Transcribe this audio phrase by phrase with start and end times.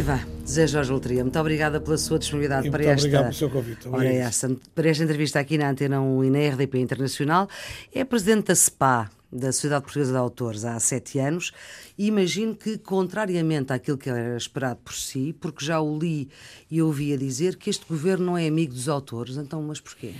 [0.00, 0.18] Viva!
[0.48, 3.06] Zé Jorge Loteria, muito obrigada pela sua disponibilidade e para muito esta.
[3.06, 3.86] Obrigado pelo seu convite.
[3.86, 7.46] Ora, essa, para esta entrevista aqui na Antena 1 e na RDP Internacional.
[7.94, 11.52] É presidente da SPA, da Sociedade Portuguesa de Autores, há sete anos,
[11.98, 16.30] e imagino que, contrariamente àquilo que era esperado por si, porque já o li
[16.70, 20.14] e ouvi a dizer que este governo não é amigo dos autores, então, mas porquê?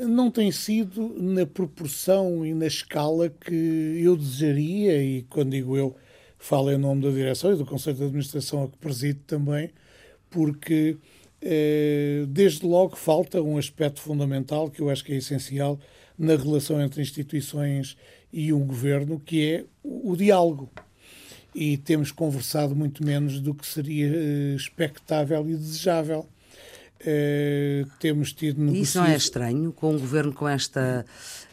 [0.00, 5.96] Não tem sido na proporção e na escala que eu desejaria, e quando digo eu,
[6.42, 9.70] falo em nome da direção e do Conselho de Administração a que presido também,
[10.28, 10.96] porque
[11.40, 15.78] eh, desde logo falta um aspecto fundamental que eu acho que é essencial
[16.18, 17.96] na relação entre instituições
[18.32, 20.68] e um governo, que é o, diálogo.
[21.54, 26.28] E temos conversado muito menos do que seria eh, expectável e desejável.
[27.02, 28.88] Uh, temos tido negociações...
[28.88, 31.04] Isso não é estranho, com um governo com esta.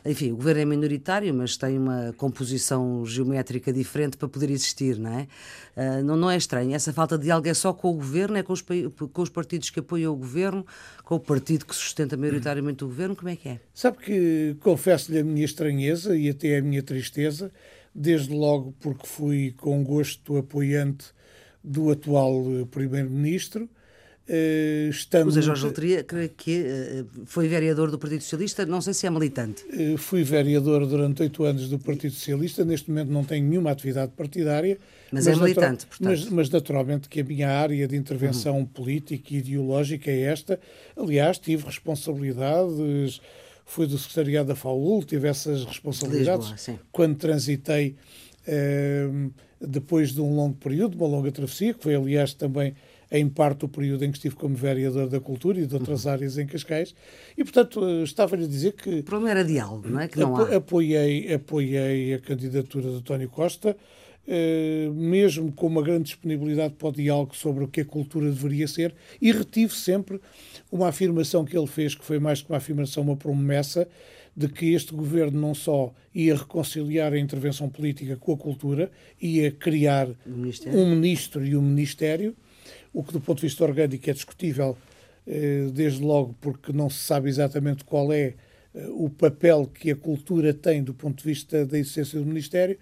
[0.06, 5.12] Enfim, o governo é minoritário, mas tem uma composição geométrica diferente para poder existir, não
[5.12, 5.28] é?
[5.76, 6.74] Uh, não, não é estranho.
[6.74, 9.70] Essa falta de diálogo é só com o governo, é com os, com os partidos
[9.70, 10.66] que apoiam o governo,
[11.04, 13.60] com o partido que sustenta maioritariamente o governo, como é que é?
[13.74, 17.52] Sabe que confesso-lhe a minha estranheza e até a minha tristeza,
[17.94, 21.08] desde logo porque fui com gosto apoiante
[21.64, 23.70] do atual eh, Primeiro-Ministro
[24.30, 25.34] Uh, estamos...
[25.34, 29.08] O Zé Jorge Loteria, creio que uh, foi vereador do Partido Socialista, não sei se
[29.08, 29.66] é militante.
[29.66, 34.12] Uh, fui vereador durante oito anos do Partido Socialista, neste momento não tenho nenhuma atividade
[34.16, 34.78] partidária.
[35.12, 36.10] Mas, mas é militante, portanto.
[36.10, 38.66] Mas, mas, naturalmente que a minha área de intervenção uhum.
[38.66, 40.60] política e ideológica é esta.
[40.96, 43.20] Aliás, tive responsabilidades,
[43.66, 47.96] fui do secretariado da FAUL, tive essas responsabilidades Lisboa, quando transitei
[49.60, 52.76] depois de um longo período, uma longa travessia, que foi aliás também
[53.12, 56.12] em parte o período em que estive como vereador da cultura e de outras uhum.
[56.12, 56.94] áreas em Cascais,
[57.38, 59.00] e portanto eh, estava-lhe a dizer que...
[59.00, 60.08] O problema era diálogo, não é?
[60.08, 60.56] Que não há.
[60.56, 63.76] Apoiei, apoiei a candidatura de António Costa,
[64.28, 68.68] Uh, mesmo com uma grande disponibilidade para o diálogo sobre o que a cultura deveria
[68.68, 70.22] ser, e retive sempre
[70.72, 73.88] uma afirmação que ele fez, que foi mais que uma afirmação, uma promessa,
[74.36, 79.52] de que este governo não só ia reconciliar a intervenção política com a cultura, ia
[79.52, 80.08] criar
[80.68, 82.36] um ministro e um ministério,
[82.94, 84.78] o que do ponto de vista orgânico é discutível,
[85.28, 88.34] eh, desde logo porque não se sabe exatamente qual é
[88.74, 92.78] eh, o papel que a cultura tem do ponto de vista da existência do Ministério,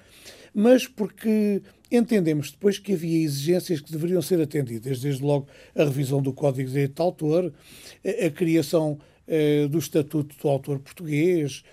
[0.53, 6.22] mas porque entendemos depois que havia exigências que deveriam ser atendidas, desde logo a revisão
[6.22, 7.53] do Código de Direito de Autor,
[8.25, 8.97] a criação
[9.28, 11.63] eh, do Estatuto do Autor Português,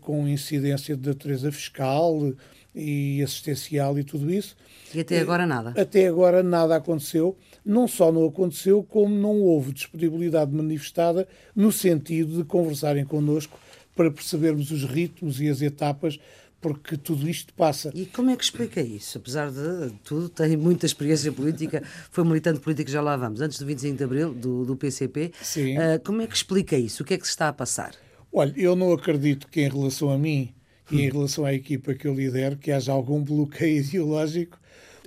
[0.00, 2.34] com incidência de natureza fiscal
[2.74, 4.56] e assistencial e tudo isso.
[4.94, 5.72] E até agora nada?
[5.80, 12.38] Até agora nada aconteceu não só não aconteceu, como não houve disponibilidade manifestada no sentido
[12.38, 13.58] de conversarem connosco
[13.94, 16.18] para percebermos os ritmos e as etapas
[16.60, 17.90] porque tudo isto passa.
[17.94, 19.18] E como é que explica isso?
[19.18, 23.66] Apesar de tudo, tem muita experiência política, foi militante político, já lá vamos, antes do
[23.66, 25.32] 25 de Abril, do, do PCP.
[25.40, 25.78] Sim.
[25.78, 27.02] Uh, como é que explica isso?
[27.02, 27.92] O que é que se está a passar?
[28.32, 30.52] Olha, eu não acredito que em relação a mim
[30.90, 34.58] e em relação à equipa que eu lidero, que haja algum bloqueio ideológico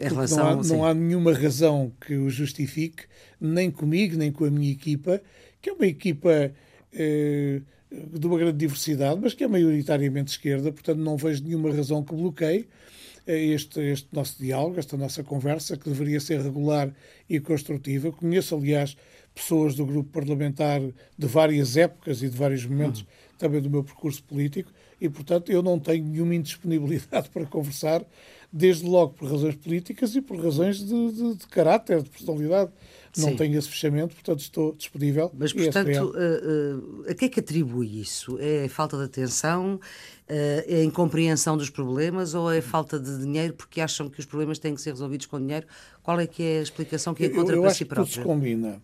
[0.07, 3.03] relação, não, há, não há nenhuma razão que o justifique,
[3.39, 5.21] nem comigo, nem com a minha equipa,
[5.61, 6.51] que é uma equipa
[6.93, 12.03] eh, de uma grande diversidade, mas que é maioritariamente esquerda, portanto não vejo nenhuma razão
[12.03, 12.67] que bloqueie
[13.27, 16.91] eh, este, este nosso diálogo, esta nossa conversa, que deveria ser regular
[17.29, 18.11] e construtiva.
[18.11, 18.95] Conheço, aliás,
[19.35, 23.07] pessoas do grupo parlamentar de várias épocas e de vários momentos uhum.
[23.37, 28.05] também do meu percurso político, e, portanto, eu não tenho nenhuma indisponibilidade para conversar
[28.51, 32.71] desde logo por razões políticas e por razões de, de, de caráter, de personalidade.
[33.17, 33.35] Não Sim.
[33.35, 35.29] tenho esse fechamento, portanto estou disponível.
[35.37, 38.37] Mas, portanto, uh, uh, a que é que atribui isso?
[38.39, 39.75] É falta de atenção?
[39.75, 44.25] Uh, é a incompreensão dos problemas ou é falta de dinheiro porque acham que os
[44.25, 45.67] problemas têm que ser resolvidos com dinheiro?
[46.01, 48.13] Qual é que é a explicação que encontra eu, eu para si próprio?
[48.13, 48.81] Tudo se combina.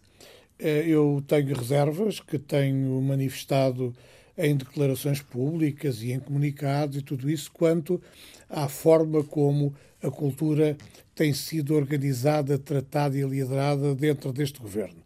[0.60, 3.96] Eu tenho reservas que tenho manifestado
[4.38, 8.02] em declarações públicas e em comunicados e tudo isso, quanto
[8.50, 10.78] à forma como a cultura
[11.16, 14.98] tem sido organizada, tratada e liderada dentro deste governo.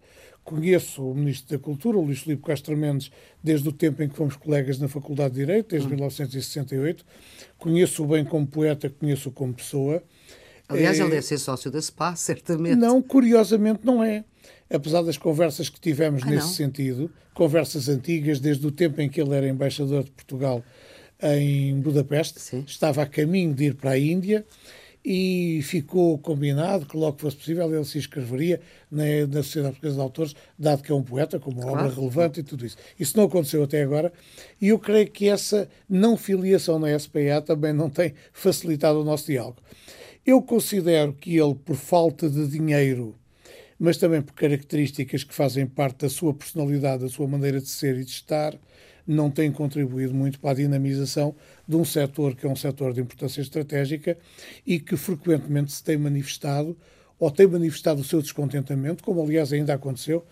[0.44, 3.12] Conheço o Ministro da Cultura, o Luís Filipe Castro Mendes,
[3.44, 5.92] desde o tempo em que fomos colegas na Faculdade de Direito, desde hum.
[5.92, 7.06] 1968.
[7.58, 10.04] Conheço-o bem como poeta, conheço-o como pessoa.
[10.68, 11.04] Aliás, é...
[11.04, 12.76] ele deve ser sócio da SPA, certamente.
[12.76, 14.26] Não, curiosamente não é
[14.74, 16.54] apesar das conversas que tivemos ah, nesse não?
[16.54, 20.64] sentido, conversas antigas, desde o tempo em que ele era embaixador de Portugal
[21.22, 22.64] em Budapeste, Sim.
[22.68, 24.46] estava a caminho de ir para a Índia
[25.04, 29.96] e ficou combinado que logo que fosse possível ele se inscreveria na, na Sociedade Portuguesa
[29.96, 31.80] de Autores, dado que é um poeta, com uma claro.
[31.80, 32.78] obra relevante e tudo isso.
[33.00, 34.14] Isso não aconteceu até agora
[34.60, 39.26] e eu creio que essa não filiação na SPA também não tem facilitado o nosso
[39.28, 39.58] diálogo.
[40.26, 43.16] Eu considero que ele, por falta de dinheiro,
[43.80, 47.98] mas também por características que fazem parte da sua personalidade, da sua maneira de ser
[47.98, 48.56] e de estar,
[49.06, 51.36] não tem contribuído muito para a dinamização
[51.68, 54.18] de um setor que é um setor de importância estratégica
[54.66, 56.78] e que frequentemente se tem manifestado
[57.20, 60.26] ou tem manifestado o seu descontentamento, como aliás ainda aconteceu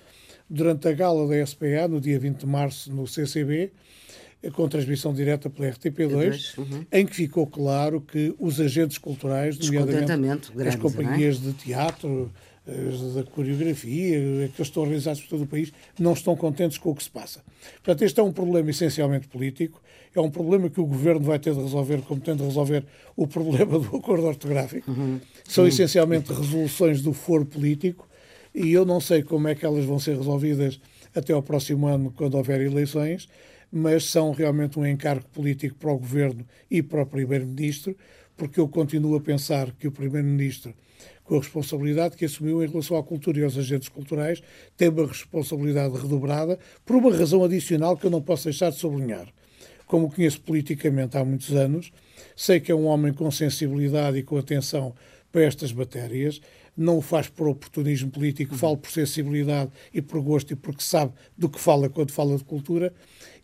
[0.49, 3.71] durante a gala da SPA, no dia 20 de março, no CCB,
[4.53, 6.85] com transmissão direta pela RTP2, uhum.
[6.91, 11.39] em que ficou claro que os agentes culturais, nomeadamente as companhias é?
[11.39, 12.31] de teatro,
[13.13, 17.03] da coreografia, que estão realizados por todo o país, não estão contentes com o que
[17.03, 17.41] se passa.
[17.83, 19.81] Portanto, este é um problema essencialmente político,
[20.15, 22.85] é um problema que o governo vai ter de resolver, como tem de resolver
[23.15, 24.89] o problema do acordo ortográfico.
[24.91, 25.19] Uhum.
[25.47, 25.67] São uhum.
[25.67, 28.07] essencialmente resoluções do foro político
[28.53, 30.79] e eu não sei como é que elas vão ser resolvidas
[31.15, 33.27] até ao próximo ano, quando houver eleições,
[33.71, 37.95] mas são realmente um encargo político para o governo e para o primeiro-ministro,
[38.35, 40.73] porque eu continuo a pensar que o primeiro-ministro
[41.29, 44.41] com a responsabilidade que assumiu em relação à cultura e aos agentes culturais,
[44.75, 49.31] tem uma responsabilidade redobrada por uma razão adicional que eu não posso deixar de sublinhar.
[49.85, 51.91] Como conheço politicamente há muitos anos,
[52.35, 54.95] sei que é um homem com sensibilidade e com atenção
[55.31, 56.41] para estas matérias,
[56.75, 61.13] não o faz por oportunismo político, fala por sensibilidade e por gosto e porque sabe
[61.37, 62.91] do que fala quando fala de cultura,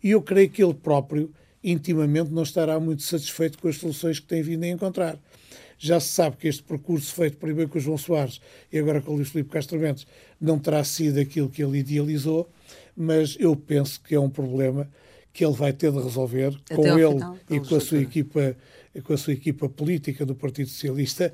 [0.03, 1.31] e eu creio que ele próprio,
[1.71, 5.17] intimamente, não estará muito satisfeito com as soluções que tem vindo a encontrar.
[5.77, 8.39] Já se sabe que este percurso feito primeiro com o João Soares
[8.71, 10.05] e agora com o Luís Filipe Castro Mendes
[10.39, 12.49] não terá sido aquilo que ele idealizou,
[12.95, 14.89] mas eu penso que é um problema
[15.33, 18.55] que ele vai ter de resolver Até com ele final, e com a sua equipa
[19.03, 21.33] com a sua equipa política do Partido Socialista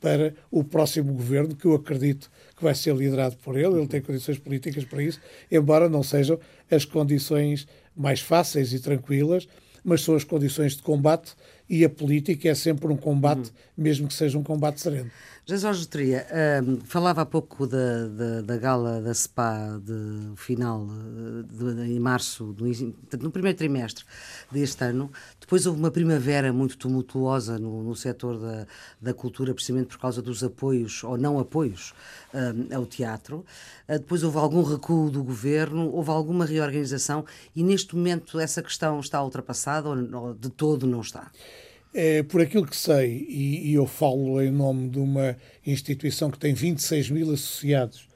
[0.00, 3.76] para o próximo governo, que eu acredito que vai ser liderado por ele.
[3.78, 6.38] Ele tem condições políticas para isso, embora não sejam
[6.70, 7.66] as condições
[7.96, 9.48] mais fáceis e tranquilas,
[9.84, 11.32] mas são as condições de combate
[11.68, 13.54] e a política é sempre um combate, uhum.
[13.76, 15.10] mesmo que seja um combate sereno.
[15.56, 16.26] Jorge Tria,
[16.64, 21.98] um, falava há pouco da, da, da, gala da SPA de final de, de, em
[21.98, 22.64] março, do,
[23.20, 24.04] no primeiro trimestre
[24.50, 25.10] deste ano.
[25.40, 28.66] Depois houve uma primavera muito tumultuosa no, no setor da,
[29.00, 31.94] da cultura, precisamente por causa dos apoios ou não apoios
[32.34, 33.44] um, ao teatro.
[33.88, 37.24] Uh, depois houve algum recuo do governo, houve alguma reorganização
[37.56, 41.30] e neste momento essa questão está ultrapassada ou, ou de todo não está?
[41.92, 46.38] É, por aquilo que sei, e, e, eu falo em nome de uma instituição que
[46.38, 48.08] tem 26 mil associados.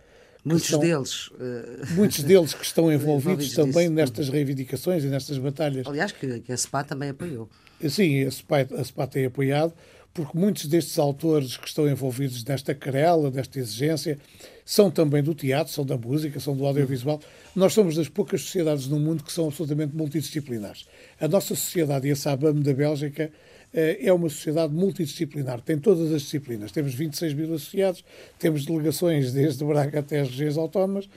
[0.45, 1.29] Muitos deles.
[1.29, 3.93] Uh, muitos deles que estão envolvidos também disso.
[3.93, 5.87] nestas reivindicações e nestas batalhas.
[5.87, 7.49] Aliás, que, que a SPA também apoiou.
[7.89, 9.73] Sim, a SPA, a SPA tem apoiado,
[10.13, 14.19] porque muitos destes autores que estão envolvidos nesta querela, desta exigência,
[14.65, 17.21] são também do teatro, são da música, são do audiovisual.
[17.57, 20.87] Nós somos das poucas sociedades no mundo que são absolutamente multidisciplinares.
[21.21, 23.33] A nossa sociedade, e a SABAM da Bélgica,
[23.75, 26.71] é uma sociedade multidisciplinar, tem todas as disciplinas.
[26.71, 28.05] Temos 26 mil associados,
[28.39, 31.09] temos delegações desde Braga até as regiões autónomas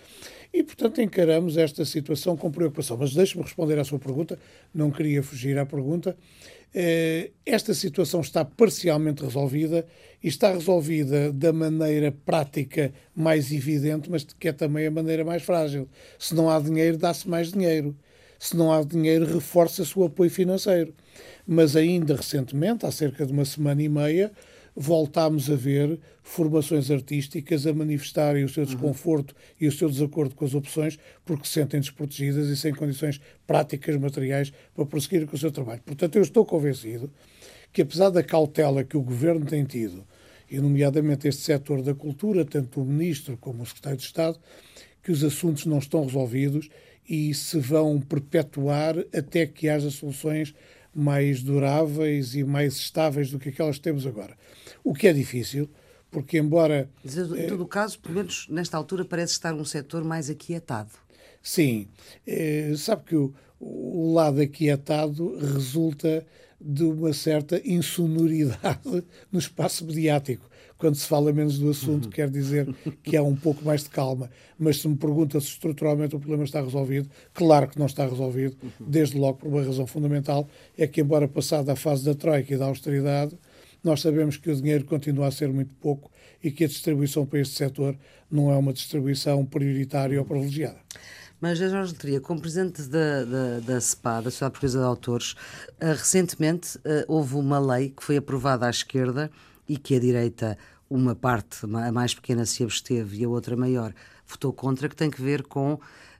[0.53, 2.97] e, portanto, encaramos esta situação com preocupação.
[2.97, 4.39] Mas deixe-me responder à sua pergunta,
[4.73, 6.17] não queria fugir à pergunta.
[6.73, 9.85] Eh, esta situação está parcialmente resolvida
[10.23, 15.43] e está resolvida da maneira prática mais evidente, mas que é também a maneira mais
[15.43, 15.87] frágil.
[16.19, 17.95] Se não há dinheiro, dá-se mais dinheiro.
[18.39, 20.93] Se não há dinheiro, reforça-se o apoio financeiro
[21.47, 24.31] mas ainda recentemente, há cerca de uma semana e meia,
[24.75, 28.69] voltámos a ver formações artísticas a manifestarem o seu uhum.
[28.69, 29.55] desconforto uhum.
[29.61, 33.95] e o seu desacordo com as opções porque se sentem desprotegidas e sem condições práticas,
[33.95, 35.81] materiais para prosseguir com o seu trabalho.
[35.83, 37.09] Portanto, eu estou convencido
[37.71, 40.05] que, apesar da cautela que o governo tem tido,
[40.49, 44.39] e nomeadamente este setor da cultura, tanto o ministro como o secretário de Estado,
[45.03, 46.69] que os assuntos não estão resolvidos
[47.07, 50.53] e se vão perpetuar até que haja soluções
[50.93, 54.35] mais duráveis e mais estáveis do que aquelas que temos agora.
[54.83, 55.69] O que é difícil,
[56.09, 56.89] porque embora...
[57.05, 60.91] Em todo o caso, pelo menos nesta altura, parece estar um setor mais aquietado.
[61.41, 61.87] Sim.
[62.25, 66.25] É, sabe que o, o lado aquietado resulta
[66.59, 72.11] de uma certa insonoridade no espaço mediático quando se fala menos do assunto, uhum.
[72.11, 72.67] quer dizer
[73.03, 74.29] que há um pouco mais de calma.
[74.57, 78.55] Mas se me pergunta se estruturalmente o problema está resolvido, claro que não está resolvido,
[78.61, 78.69] uhum.
[78.87, 82.57] desde logo por uma razão fundamental, é que, embora passada a fase da troika e
[82.57, 83.37] da austeridade,
[83.83, 86.11] nós sabemos que o dinheiro continua a ser muito pouco
[86.43, 87.95] e que a distribuição para este setor
[88.29, 90.77] não é uma distribuição prioritária ou privilegiada.
[91.39, 96.77] Mas, Jorge Letria, como presidente da, da, da da Sociedade Portuguesa de Autores, uh, recentemente
[96.79, 99.31] uh, houve uma lei que foi aprovada à esquerda
[99.67, 100.57] e que a direita,
[100.89, 103.93] uma parte, a mais pequena, se absteve e a outra maior,
[104.27, 105.79] votou contra, que tem que ver com.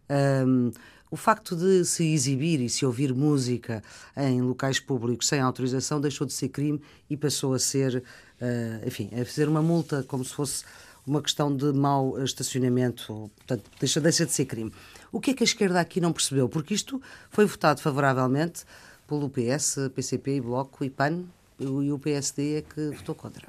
[0.10, 0.72] Um,
[1.10, 3.82] o facto de se exibir e se ouvir música
[4.18, 8.04] em locais públicos sem autorização deixou de ser crime e passou a ser
[8.42, 10.66] uh, enfim, a fazer uma multa como se fosse
[11.06, 14.74] uma questão de mau estacionamento, portanto, deixa, deixa de ser crime.
[15.10, 16.50] O que é que a esquerda aqui não percebeu?
[16.50, 18.66] Porque isto foi votado favoravelmente
[19.08, 21.24] pelo PS, PCP e Bloco e PAN,
[21.60, 23.48] e o PSD é que votou contra.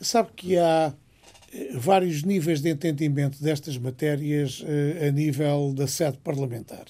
[0.00, 0.94] Sabe que há
[1.52, 6.86] eh, vários níveis de entendimento destas matérias uh, a nível da sede parlamentar.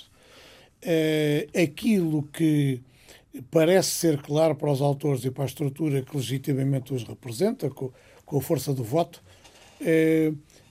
[0.82, 2.80] Uh, aquilo que
[3.50, 7.92] parece ser claro para os autores e para a estrutura que legitimamente os representa, com,
[8.26, 9.22] a força do voto,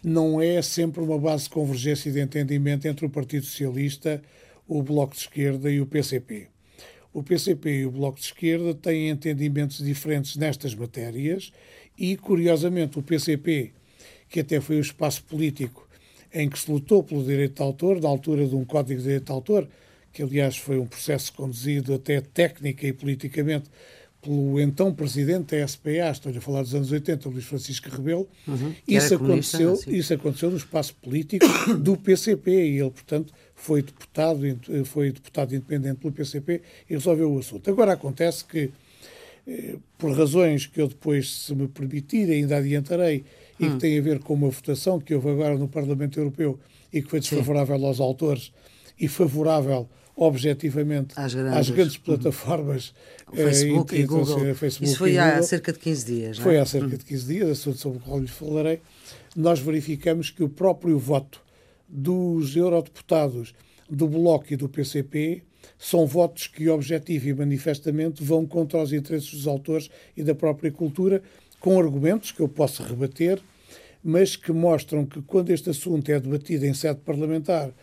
[0.02, 4.22] não é sempre uma base de convergência e de entendimento entre o Partido Socialista,
[4.68, 6.53] o Bloco de Esquerda e o PCP.
[7.14, 11.54] O PCP e o Bloco de Esquerda têm entendimentos diferentes nestas matérias
[11.96, 13.72] e, curiosamente, o PCP,
[14.28, 15.88] que até foi o espaço político
[16.34, 19.26] em que se lutou pelo direito de autor, na altura de um Código de Direito
[19.26, 19.70] de Autor,
[20.12, 23.70] que aliás foi um processo conduzido até técnica e politicamente
[24.24, 28.74] pelo então presidente da SPA, estou a falar dos anos 80, Luís Francisco Rebelo, uhum,
[28.88, 29.92] isso, aconteceu, assim.
[29.92, 31.46] isso aconteceu no espaço político
[31.78, 34.40] do PCP e ele, portanto, foi deputado,
[34.86, 37.70] foi deputado independente pelo PCP e resolveu o assunto.
[37.70, 38.72] Agora acontece que,
[39.46, 43.26] eh, por razões que eu depois, se me permitir, ainda adiantarei,
[43.60, 43.74] e hum.
[43.74, 46.58] que tem a ver com uma votação que houve agora no Parlamento Europeu
[46.92, 47.86] e que foi desfavorável Sim.
[47.86, 48.52] aos autores
[49.00, 52.02] e favorável objetivamente às grandes, às grandes uhum.
[52.04, 52.94] plataformas
[53.30, 53.36] uhum.
[53.36, 54.56] Facebook e, e Google.
[54.56, 56.38] Facebook Isso foi há cerca de 15 dias.
[56.38, 56.60] Foi é?
[56.60, 56.98] há cerca uhum.
[56.98, 58.82] de 15 dias, assunto sobre o qual lhe falarei.
[59.36, 61.42] Nós verificamos que o próprio voto
[61.88, 63.54] dos eurodeputados
[63.90, 65.44] do Bloco e do PCP
[65.78, 70.72] são votos que, objetivo e manifestamente, vão contra os interesses dos autores e da própria
[70.72, 71.22] cultura,
[71.60, 73.40] com argumentos que eu posso rebater,
[74.04, 77.74] mas que mostram que, quando este assunto é debatido em sede parlamentar eh,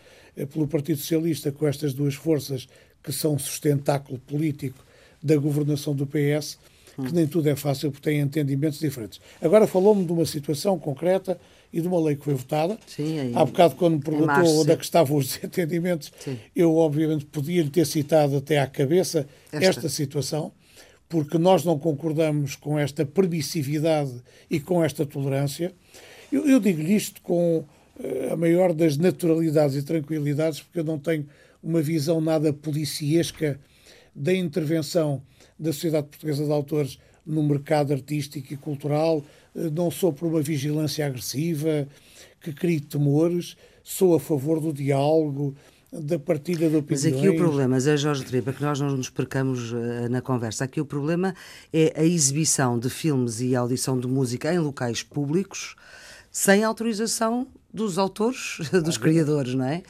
[0.51, 2.67] pelo Partido Socialista com estas duas forças
[3.03, 4.83] que são sustentáculo político
[5.21, 6.57] da governação do PS,
[6.95, 9.19] que nem tudo é fácil porque têm entendimentos diferentes.
[9.41, 11.39] Agora falou-me de uma situação concreta
[11.71, 12.77] e de uma lei que foi votada.
[12.85, 16.37] Sim, aí, Há bocado, quando me perguntou março, onde é que estavam os entendimentos, sim.
[16.55, 19.67] eu obviamente podia lhe ter citado até à cabeça esta.
[19.67, 20.51] esta situação,
[21.07, 24.13] porque nós não concordamos com esta permissividade
[24.49, 25.73] e com esta tolerância.
[26.31, 27.65] Eu, eu digo-lhe isto com
[28.31, 31.25] a maior das naturalidades e tranquilidades, porque eu não tenho
[31.61, 33.59] uma visão nada policiesca
[34.15, 35.21] da intervenção
[35.57, 39.23] da Sociedade Portuguesa de Autores no mercado artístico e cultural,
[39.55, 41.87] eh, não sou por uma vigilância agressiva
[42.41, 45.55] que crie temores, sou a favor do diálogo,
[45.91, 47.03] da partilha de opiniões.
[47.03, 50.63] Mas aqui o problema, Zé Jorge Tripa, que nós não nos percamos uh, na conversa,
[50.63, 51.35] aqui o problema
[51.71, 55.75] é a exibição de filmes e audição de música em locais públicos
[56.31, 59.83] sem autorização dos autores, dos criadores, não é?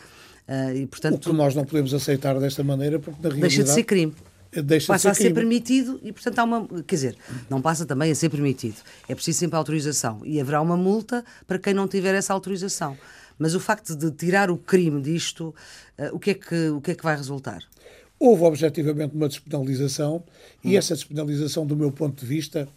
[0.47, 3.55] Uh, e, portanto, o que nós não podemos aceitar desta maneira, porque na realidade.
[3.55, 4.13] Deixa de ser crime.
[4.51, 6.67] Deixa passa ser a ser permitido e, portanto, há uma.
[6.85, 7.17] Quer dizer,
[7.49, 8.75] não passa também a ser permitido.
[9.07, 10.21] É preciso sempre autorização.
[10.25, 12.97] E haverá uma multa para quem não tiver essa autorização.
[13.39, 15.55] Mas o facto de tirar o crime disto,
[15.97, 17.63] uh, o, que é que, o que é que vai resultar?
[18.19, 20.23] Houve objetivamente uma despenalização
[20.63, 20.77] e hum.
[20.77, 22.67] essa despenalização, do meu ponto de vista,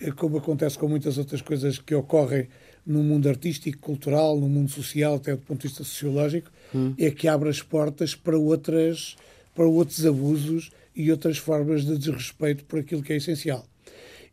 [0.00, 2.48] eh, como acontece com muitas outras coisas que ocorrem
[2.86, 6.94] no mundo artístico, cultural, no mundo social, até do ponto de vista sociológico, hum.
[6.98, 9.16] é que abre as portas para outras
[9.54, 13.66] para outros abusos e outras formas de desrespeito por aquilo que é essencial.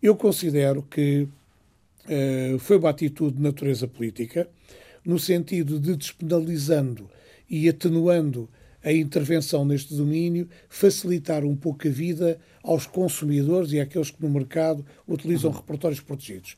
[0.01, 1.27] Eu considero que
[2.06, 4.48] uh, foi uma atitude de natureza política,
[5.04, 7.10] no sentido de despenalizando
[7.50, 8.48] e atenuando
[8.84, 14.30] a intervenção neste domínio, facilitar um pouco a vida aos consumidores e àqueles que no
[14.30, 15.58] mercado utilizam uhum.
[15.58, 16.56] repertórios protegidos.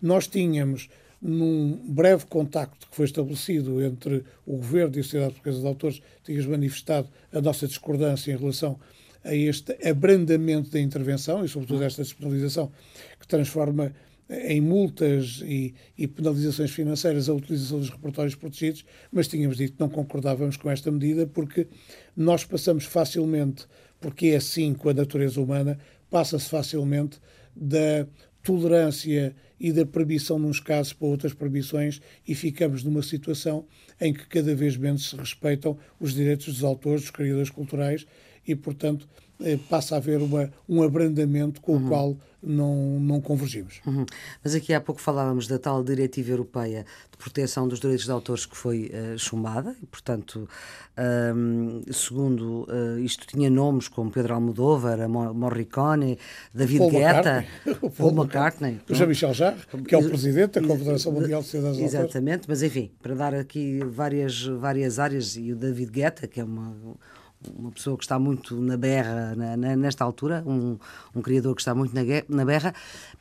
[0.00, 0.88] Nós tínhamos
[1.20, 6.02] num breve contacto que foi estabelecido entre o Governo e a Sociedade Portuguesa de Autores,
[6.24, 8.78] tínhamos manifestado a nossa discordância em relação
[9.22, 12.72] a este abrandamento da intervenção e, sobretudo, esta despenalização
[13.18, 13.92] que transforma
[14.30, 19.80] em multas e, e, penalizações financeiras a utilização dos repertórios protegidos, mas tínhamos dito que
[19.80, 21.66] não concordávamos com esta medida porque
[22.16, 23.66] nós passamos facilmente,
[24.00, 27.18] porque é assim com a natureza humana, passa-se facilmente
[27.54, 28.06] da
[28.42, 33.66] tolerância e da proibição nos casos para outras proibições e ficamos numa situação
[34.00, 38.06] em que cada vez menos se respeitam os direitos dos autores, dos criadores culturais
[38.46, 39.08] e, portanto,
[39.68, 41.84] passa a haver uma, um abrandamento com uhum.
[41.84, 43.80] o qual não, não convergimos.
[43.86, 44.06] Uhum.
[44.42, 48.46] Mas aqui há pouco falávamos da tal Diretiva Europeia de Proteção dos Direitos de Autores
[48.46, 50.48] que foi uh, chumbada, e, portanto,
[51.36, 56.18] um, segundo uh, isto tinha nomes como Pedro Almodóvar, Morricone,
[56.54, 61.12] David Paul Guetta, McCartney, Paul McCartney, o Jean-Michel Jarre, que é o presidente da Confederação
[61.12, 62.04] Mundial de Sociedades de Autores.
[62.04, 66.44] Exatamente, mas enfim, para dar aqui várias, várias áreas, e o David Guetta, que é
[66.44, 66.74] uma
[67.56, 70.78] uma pessoa que está muito na berra na, na, nesta altura, um,
[71.14, 72.74] um criador que está muito na, na berra.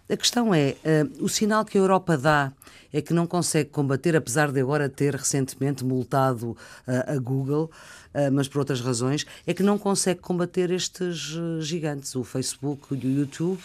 [0.10, 2.52] A questão é, uh, o sinal que a Europa dá
[2.92, 6.58] é que não consegue combater, apesar de agora ter recentemente multado uh,
[7.16, 7.72] a Google,
[8.14, 13.08] uh, mas por outras razões, é que não consegue combater estes gigantes, o Facebook e
[13.08, 13.62] o YouTube,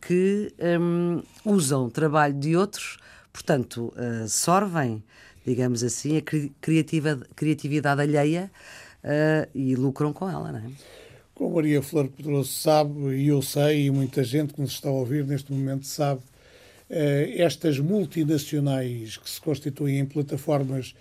[0.00, 2.98] que um, usam trabalho de outros,
[3.32, 3.94] portanto,
[4.26, 5.00] sorvem,
[5.46, 6.22] digamos assim, a
[6.60, 8.50] criativa, criatividade alheia
[9.04, 10.70] uh, e lucram com ela, não é?
[11.34, 14.92] Como Maria Flor Pedroso sabe, e eu sei, e muita gente que nos está a
[14.92, 20.94] ouvir neste momento sabe, uh, estas multinacionais que se constituem em plataformas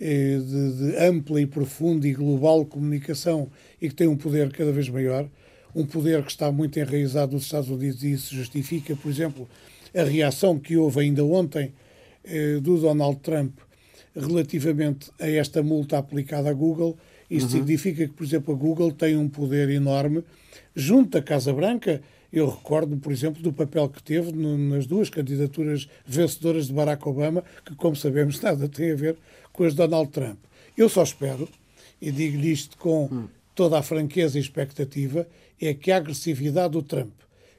[0.00, 3.48] uh, de, de, ampla e profunda e global comunicação
[3.80, 5.28] e que têm um poder cada vez maior,
[5.74, 9.48] um poder que está muito enraizado nos Estados Unidos e isso justifica, por exemplo,
[9.94, 11.72] a reação que houve ainda ontem
[12.62, 13.52] do Donald Trump
[14.16, 16.98] relativamente a esta multa aplicada à Google
[17.30, 17.58] isto uhum.
[17.58, 20.22] significa que, por exemplo, a Google tem um poder enorme
[20.74, 22.02] junto à Casa Branca.
[22.32, 27.06] Eu recordo, por exemplo, do papel que teve no, nas duas candidaturas vencedoras de Barack
[27.08, 29.16] Obama, que, como sabemos, nada tem a ver
[29.52, 30.38] com as de Donald Trump.
[30.76, 31.48] Eu só espero,
[32.00, 33.28] e digo-lhe isto com hum.
[33.54, 35.26] toda a franqueza e expectativa,
[35.60, 37.12] é que a agressividade do Trump,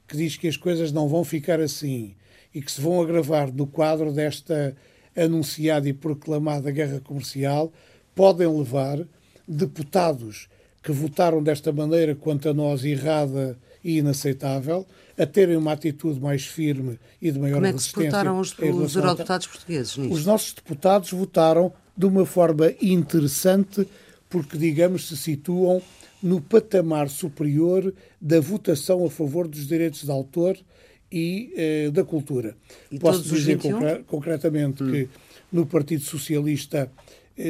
[0.06, 2.14] que diz que as coisas não vão ficar assim
[2.54, 4.74] e que se vão agravar no quadro desta
[5.16, 7.72] anunciada e proclamada guerra comercial,
[8.14, 9.04] podem levar
[9.48, 10.48] deputados
[10.82, 14.86] que votaram desta maneira, quanto a nós, errada e inaceitável,
[15.18, 18.56] a terem uma atitude mais firme e de maior Como é que se portaram os,
[18.58, 20.14] os eurodeputados portugueses nisto?
[20.14, 23.88] Os nossos deputados votaram de uma forma interessante,
[24.30, 25.82] porque, digamos, se situam
[26.22, 30.56] no patamar superior da votação a favor dos direitos de autor
[31.10, 32.56] e eh, da cultura.
[32.90, 33.58] E Posso dizer
[34.06, 34.90] concretamente hum.
[34.90, 35.08] que
[35.50, 36.90] no Partido Socialista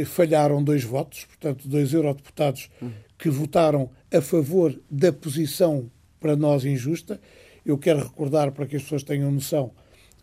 [0.04, 2.70] falharam dois votos, portanto, dois eurodeputados
[3.18, 7.20] que votaram a favor da posição para nós injusta.
[7.64, 9.72] Eu quero recordar, para que as pessoas tenham noção,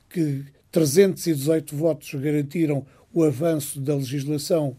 [0.09, 4.75] que 318 votos garantiram o avanço da legislação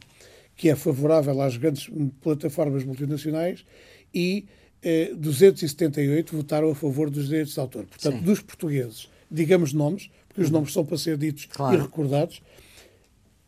[0.56, 1.88] que é favorável às grandes
[2.22, 3.64] plataformas multinacionais
[4.12, 4.46] e
[4.82, 7.84] eh, 278 votaram a favor dos direitos de autor.
[7.84, 8.22] Portanto, Sim.
[8.22, 11.76] dos portugueses, digamos nomes, porque os nomes são para ser ditos claro.
[11.76, 12.42] e recordados.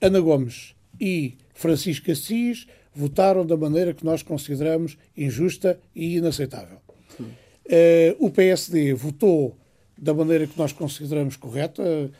[0.00, 6.78] Ana Gomes, e Francisco Assis votaram da maneira que nós consideramos injusta e inaceitável.
[7.20, 9.56] Uh, o PSD votou
[9.96, 12.10] da maneira que nós consideramos correta.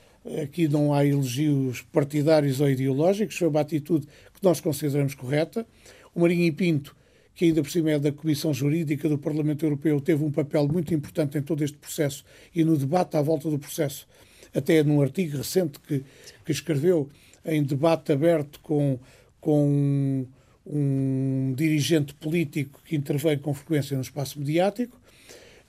[0.43, 5.67] Aqui não há elogios partidários ou ideológicos, foi uma atitude que nós consideramos correta.
[6.15, 6.95] O Marinho e Pinto,
[7.35, 10.93] que ainda por cima é da Comissão Jurídica do Parlamento Europeu, teve um papel muito
[10.93, 14.07] importante em todo este processo e no debate à volta do processo,
[14.55, 16.05] até num artigo recente que,
[16.45, 17.09] que escreveu,
[17.49, 18.99] em debate aberto com,
[19.41, 20.27] com um,
[20.67, 24.97] um dirigente político que intervém com frequência no espaço mediático.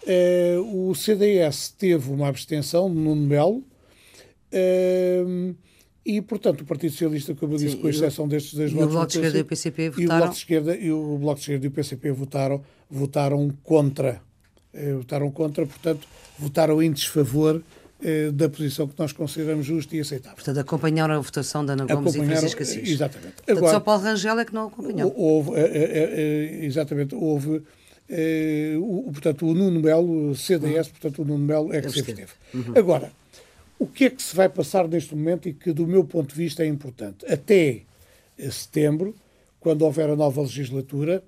[0.04, 3.58] Uh, o CDS teve uma abstenção de Nuno Melo
[4.54, 5.56] uh,
[6.06, 8.86] e, portanto, o Partido Socialista, como eu disse, Sim, com exceção destes dois votos...
[8.86, 10.02] E o Bloco de Esquerda e o PCP votaram...
[10.02, 13.50] E o Bloco de Esquerda e o, Bloco de Esquerda e o PCP votaram, votaram
[13.63, 14.22] contra.
[14.74, 17.79] Uh, votaram contra, portanto, votaram em desfavor eh,
[18.33, 20.35] da posição que nós consideramos justa e aceitável.
[20.35, 22.89] Portanto, acompanharam a votação da Ana Gomes e Francisco Assis.
[22.89, 23.33] Exatamente.
[23.33, 25.13] Portanto, Agora, só Paulo Rangel é que não acompanhou.
[25.17, 27.62] Houve, é, exatamente, houve,
[28.79, 30.93] o, portanto, o Nuno Melo, CDS, uhum.
[30.93, 32.31] portanto, o Nuno Melo é que se absteve.
[32.53, 32.73] Uhum.
[32.75, 33.12] Agora,
[33.77, 36.35] o que é que se vai passar neste momento e que, do meu ponto de
[36.35, 37.25] vista, é importante?
[37.31, 37.81] Até
[38.49, 39.13] setembro,
[39.59, 41.21] quando houver a nova legislatura,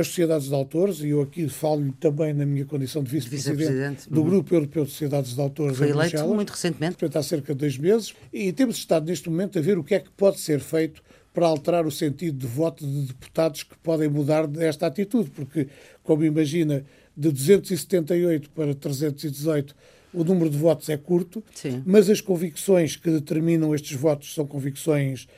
[0.00, 4.10] as sociedades de autores, e eu aqui falo também na minha condição de vice-presidente vice
[4.10, 4.28] do uhum.
[4.28, 6.96] Grupo Europeu de Sociedades de Autores Foi eleito Bruxelas, muito recentemente.
[6.96, 9.94] Portanto, há cerca de dois meses, e temos estado neste momento a ver o que
[9.94, 11.02] é que pode ser feito
[11.34, 15.68] para alterar o sentido de voto de deputados que podem mudar desta atitude, porque,
[16.02, 16.84] como imagina,
[17.16, 19.74] de 278 para 318
[20.12, 21.82] o número de votos é curto, Sim.
[21.84, 25.28] mas as convicções que determinam estes votos são convicções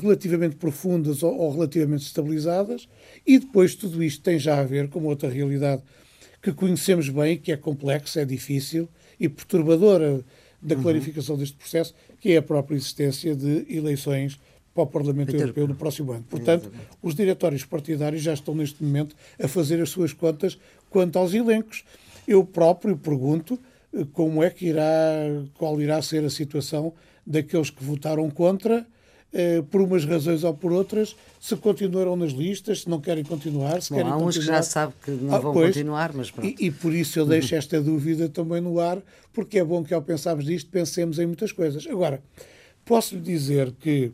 [0.00, 2.88] relativamente profundas ou, relativamente estabilizadas,
[3.26, 5.82] e depois tudo isto tem já a ver com outra realidade
[6.42, 8.88] que conhecemos bem, que é complexa, é difícil
[9.18, 10.24] e perturbadora
[10.60, 10.82] da uhum.
[10.82, 11.40] clarificação uhum.
[11.40, 14.38] deste processo, que é a própria existência de eleições
[14.74, 16.24] para o Parlamento Europeu no próximo ano.
[16.28, 20.58] Portanto, os diretórios partidários já estão neste momento a fazer as suas contas
[20.90, 21.84] quanto aos elencos.
[22.26, 23.58] Eu próprio pergunto
[23.94, 24.82] eh, como é que irá,
[25.54, 26.92] qual irá ser a situação
[27.24, 28.84] daqueles que votaram contra eh,
[29.70, 33.90] por umas razões ou por outras, se continuaram nas listas, se não querem continuar, se
[33.90, 34.44] Bom, querem há uns continuar.
[34.44, 36.46] que já sabem que não ah, vão pois, continuar, mas pronto.
[36.46, 39.92] E, e, por isso eu deixo esta dúvida também no ar, porque é bom que
[39.92, 41.86] ao pensarmos disto pensemos em muitas coisas.
[41.86, 42.22] Agora,
[42.84, 44.12] posso lhe dizer que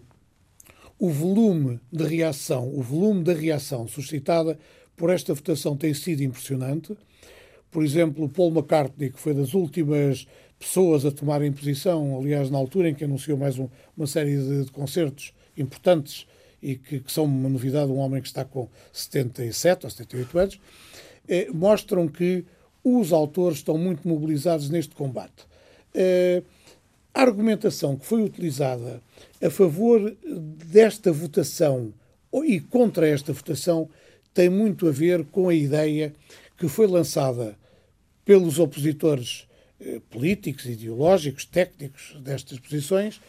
[0.99, 4.59] o volume de reação, o volume da reação suscitada
[4.97, 6.97] por esta votação tem sido impressionante.
[7.71, 10.27] Por exemplo, Paul McCartney, que foi das últimas
[10.61, 14.65] pessoas a tomarem posição, aliás, na altura em que anunciou mais um, uma série de,
[14.67, 16.27] de, concertos importantes
[16.63, 20.61] e que, que, são uma novidade, um homem que está com 77 ou 78 anos,
[21.27, 22.45] eh, mostram que
[22.85, 25.47] os autores estão muito mobilizados neste combate.
[25.95, 26.43] Eh,
[27.15, 29.03] a argumentação que foi utilizada
[29.43, 31.93] a favor desta votação
[32.45, 33.89] e contra esta votação
[34.35, 36.13] tem muito a ver com a ideia
[36.59, 37.57] que foi lançada
[38.27, 39.49] pelos opositores
[40.11, 43.21] políticos, ideológicos, técnicos destas posições,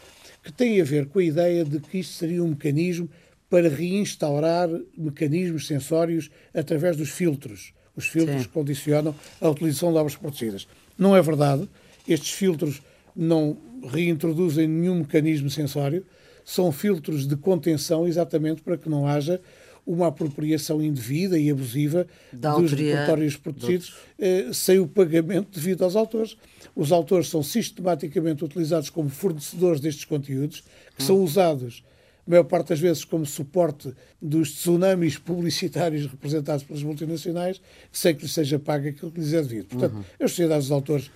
[0.42, 3.08] que tem a ver com a ideia de que isto seria um mecanismo
[3.48, 7.72] para reinstaurar mecanismos sensórios através dos filtros.
[7.94, 8.48] Os filtros Sim.
[8.48, 10.66] que condicionam a utilização de obras protegidas.
[10.98, 11.68] Não é verdade.
[12.08, 12.82] Estes filtros
[13.14, 13.56] não
[13.92, 16.04] reintroduzem nenhum mecanismo sensório,
[16.44, 19.40] são filtros de contenção exatamente para que não haja
[19.86, 25.96] uma apropriação indevida e abusiva da dos repertórios protegidos eh, sem o pagamento devido aos
[25.96, 26.36] autores.
[26.74, 30.62] Os autores são sistematicamente utilizados como fornecedores destes conteúdos,
[30.96, 31.06] que hum.
[31.06, 31.84] são usados,
[32.26, 38.22] a maior parte das vezes, como suporte dos tsunamis publicitários representados pelas multinacionais, sem que
[38.22, 39.66] lhes seja pago aquilo que lhes é devido.
[39.66, 40.04] Portanto, uhum.
[40.20, 41.10] as sociedades de autores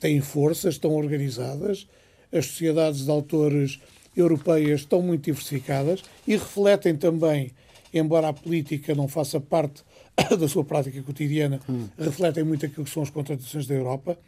[0.00, 1.86] têm forças, estão organizadas,
[2.32, 3.80] as sociedades de autores
[4.16, 7.52] europeias estão muito diversificadas e refletem também,
[7.98, 9.82] embora a política não faça parte
[10.38, 11.88] da sua prática cotidiana, hum.
[11.98, 14.18] refletem muito aquilo que são as contradições da Europa.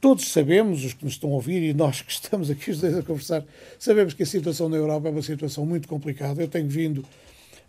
[0.00, 2.96] Todos sabemos, os que nos estão a ouvir e nós que estamos aqui os dois
[2.96, 3.44] a conversar,
[3.78, 6.42] sabemos que a situação na Europa é uma situação muito complicada.
[6.42, 7.04] Eu tenho vindo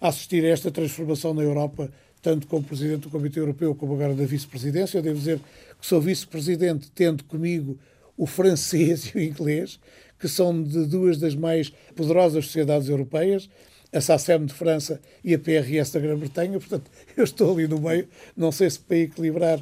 [0.02, 1.90] a assistir a esta transformação na Europa,
[2.22, 4.98] tanto como Presidente do Comitê Europeu como agora da Vice-Presidência.
[4.98, 5.40] Eu devo dizer
[5.80, 7.80] que sou vice-presidente, tendo comigo
[8.18, 9.80] o francês e o inglês,
[10.20, 13.50] que são de duas das mais poderosas sociedades europeias,
[13.96, 16.60] a SACEM de França e a PRS da Grã-Bretanha.
[16.60, 19.60] Portanto, eu estou ali no meio, não sei se para equilibrar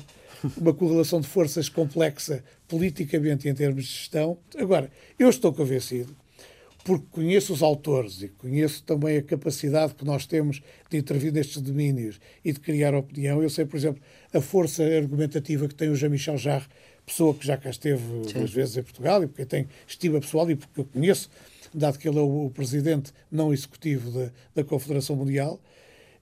[0.57, 4.37] uma correlação de forças complexa politicamente em termos de gestão.
[4.57, 6.15] Agora, eu estou convencido
[6.83, 11.61] porque conheço os autores e conheço também a capacidade que nós temos de intervir nestes
[11.61, 13.41] domínios e de criar opinião.
[13.41, 16.67] Eu sei, por exemplo, a força argumentativa que tem o Jean-Michel Jarre,
[17.05, 18.39] pessoa que já cá esteve Sim.
[18.39, 21.29] duas vezes em Portugal e porque tem estima pessoal e porque eu conheço,
[21.73, 25.59] dado que ele é o, presidente não executivo da, da Confederação Mundial.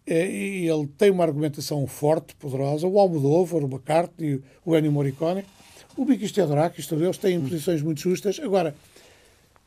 [0.05, 2.87] Eh, e ele tem uma argumentação forte, poderosa.
[2.87, 5.45] O Almodóvar, o McCartney, o Ennio Morricone.
[5.95, 8.39] O Biquis Teodorakis, todos eles têm posições muito justas.
[8.39, 8.73] Agora,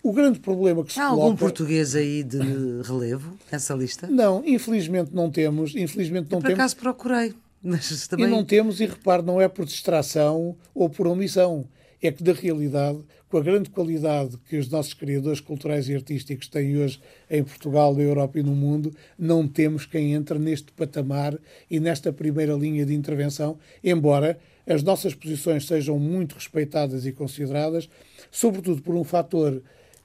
[0.03, 1.25] o grande problema que se Há coloca...
[1.25, 2.39] algum português aí de
[2.83, 4.07] relevo nessa lista?
[4.07, 5.75] Não, infelizmente não temos.
[5.75, 6.61] Infelizmente não Eu, por temos.
[6.61, 7.35] acaso procurei.
[7.67, 8.27] Mas também...
[8.27, 11.67] E não temos, e repare, não é por distração ou por omissão.
[12.03, 12.99] É que, da realidade,
[13.31, 17.01] com a grande qualidade que os nossos criadores culturais e artísticos têm hoje
[17.31, 21.39] em Portugal, na Europa e no mundo, não temos quem entre neste patamar
[21.71, 27.89] e nesta primeira linha de intervenção, embora as nossas posições sejam muito respeitadas e consideradas,
[28.31, 29.63] sobretudo por um fator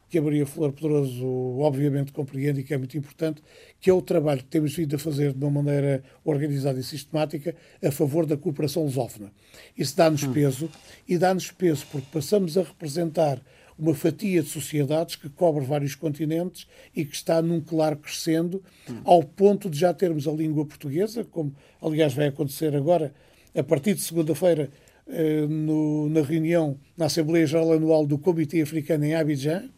[0.10, 1.26] que a Maria Flor Pedroso
[1.60, 3.41] obviamente compreende e que é muito importante,
[3.80, 7.56] que é o trabalho que temos vindo a fazer de uma maneira organizada e sistemática
[7.84, 9.32] a favor da cooperação lusófona.
[9.78, 10.34] Isso dá-nos hum.
[10.34, 10.69] peso
[11.08, 13.39] e dá-nos peso porque passamos a representar
[13.78, 19.02] uma fatia de sociedades que cobre vários continentes e que está num claro crescendo, hum.
[19.06, 23.13] ao ponto de já termos a língua portuguesa, como aliás vai acontecer agora,
[23.56, 24.69] a partir de segunda-feira,
[25.08, 25.48] eh,
[26.10, 29.69] na reunião, na Assembleia Geral Anual do Comitê Africano em Abidjan,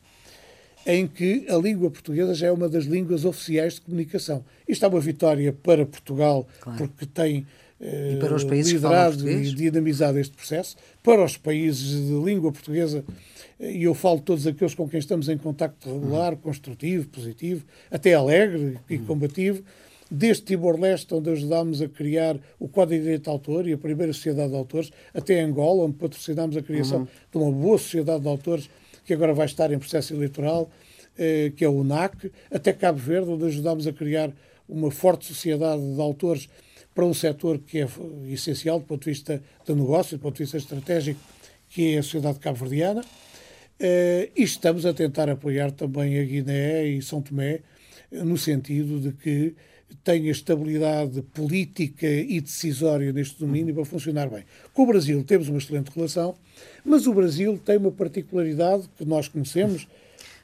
[0.86, 4.44] em que a língua portuguesa já é uma das línguas oficiais de comunicação.
[4.68, 6.78] Isto é uma vitória para Portugal, claro.
[6.78, 7.46] porque tem
[7.82, 13.04] e países liderado e dinamizado este processo, para os países de língua portuguesa,
[13.60, 16.40] e eu falo todos aqueles com quem estamos em contacto regular, uhum.
[16.40, 19.06] construtivo, positivo, até alegre e uhum.
[19.06, 19.64] combativo,
[20.12, 24.14] desde Timor-Leste, onde ajudámos a criar o Código de Direito de Autor e a primeira
[24.14, 27.08] Sociedade de Autores, até Angola, onde patrocinámos a criação uhum.
[27.32, 28.70] de uma boa Sociedade de Autores
[29.12, 30.72] que agora vai estar em processo eleitoral,
[31.18, 34.32] eh, que é o NAC, até Cabo Verde, onde ajudámos a criar
[34.70, 36.48] uma forte sociedade de autores
[36.96, 37.88] para um setor que é
[38.30, 41.20] essencial do ponto de vista do negócio, do ponto de vista estratégico,
[41.70, 43.04] que é a sociedade cabo-verdiana.
[43.78, 47.60] Eh, e estamos a tentar apoiar também a Guiné e São Tomé,
[48.14, 49.54] no sentido de que
[50.04, 54.44] tenha estabilidade política e decisória neste domínio para funcionar bem.
[54.74, 56.36] Com o Brasil temos uma excelente relação,
[56.84, 59.88] mas o Brasil tem uma particularidade que nós conhecemos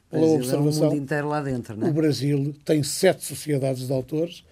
[0.10, 0.84] pela Brasil observação.
[0.84, 1.90] É o mundo inteiro lá dentro, não é?
[1.90, 4.44] O Brasil tem sete sociedades de autores,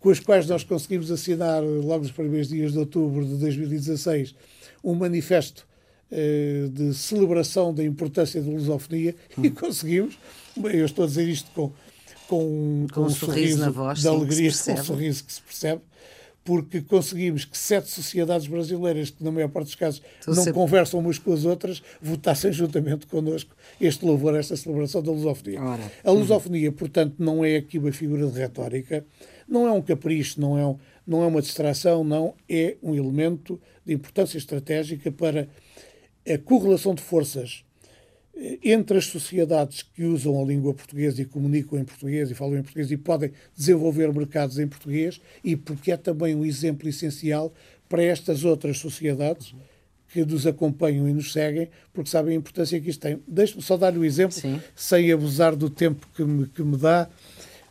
[0.00, 4.34] com as quais nós conseguimos assinar, logo nos primeiros dias de outubro de 2016,
[4.82, 5.66] um manifesto
[6.10, 9.44] uh, de celebração da importância da lusofonia hum.
[9.46, 10.18] e conseguimos,
[10.56, 11.72] eu estou a dizer isto com,
[12.32, 15.42] com, com, com um sorriso, sorriso na voz, de alegria, com um sorriso que se
[15.42, 15.82] percebe,
[16.42, 20.58] porque conseguimos que sete sociedades brasileiras, que na maior parte dos casos Estou não sempre...
[20.58, 25.60] conversam umas com as outras, votassem juntamente connosco este louvor, esta celebração da lusofonia.
[25.60, 25.92] Ora.
[26.02, 29.04] A lusofonia, portanto, não é aqui uma figura de retórica,
[29.46, 33.60] não é um capricho, não é, um, não é uma distração, não, é um elemento
[33.84, 35.48] de importância estratégica para
[36.26, 37.62] a correlação de forças
[38.62, 42.62] entre as sociedades que usam a língua portuguesa e comunicam em português e falam em
[42.62, 47.52] português e podem desenvolver mercados em português e porque é também um exemplo essencial
[47.88, 49.54] para estas outras sociedades
[50.08, 53.18] que nos acompanham e nos seguem, porque sabem a importância que isto tem.
[53.26, 54.60] Deixe-me só dar o um exemplo, Sim.
[54.74, 57.08] sem abusar do tempo que me, que me dá,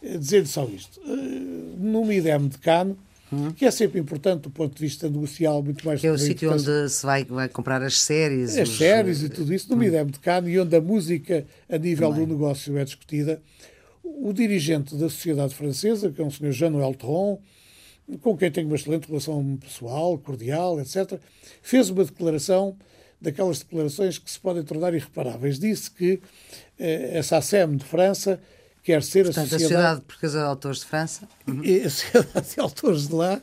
[0.01, 0.99] eh, dizer só isto.
[1.05, 2.97] Eh, no IDEM de Cano,
[3.31, 3.51] Uhum.
[3.53, 6.51] que é sempre importante do ponto de vista negocial, muito mais que é o sítio
[6.51, 8.57] onde se vai, vai comprar as séries.
[8.57, 8.77] As os...
[8.77, 9.79] séries e tudo isso, no uhum.
[9.81, 12.27] Midem de Cano, e onde a música a nível Também.
[12.27, 13.41] do negócio é discutida.
[14.03, 17.41] O dirigente da Sociedade Francesa, que é um senhor Jean-Noël Tron,
[18.19, 21.19] com quem tenho uma excelente relação pessoal, cordial, etc.,
[21.61, 22.75] fez uma declaração
[23.21, 25.59] daquelas declarações que se podem tornar irreparáveis.
[25.59, 26.19] Disse que
[26.79, 28.41] eh, a SACEM de França
[28.83, 29.63] quer ser Portanto, a Sociedade...
[29.63, 31.27] a Sociedade Portuguesa de Autores de França.
[31.47, 31.61] Uhum.
[31.85, 33.41] a Sociedade de Autores de lá,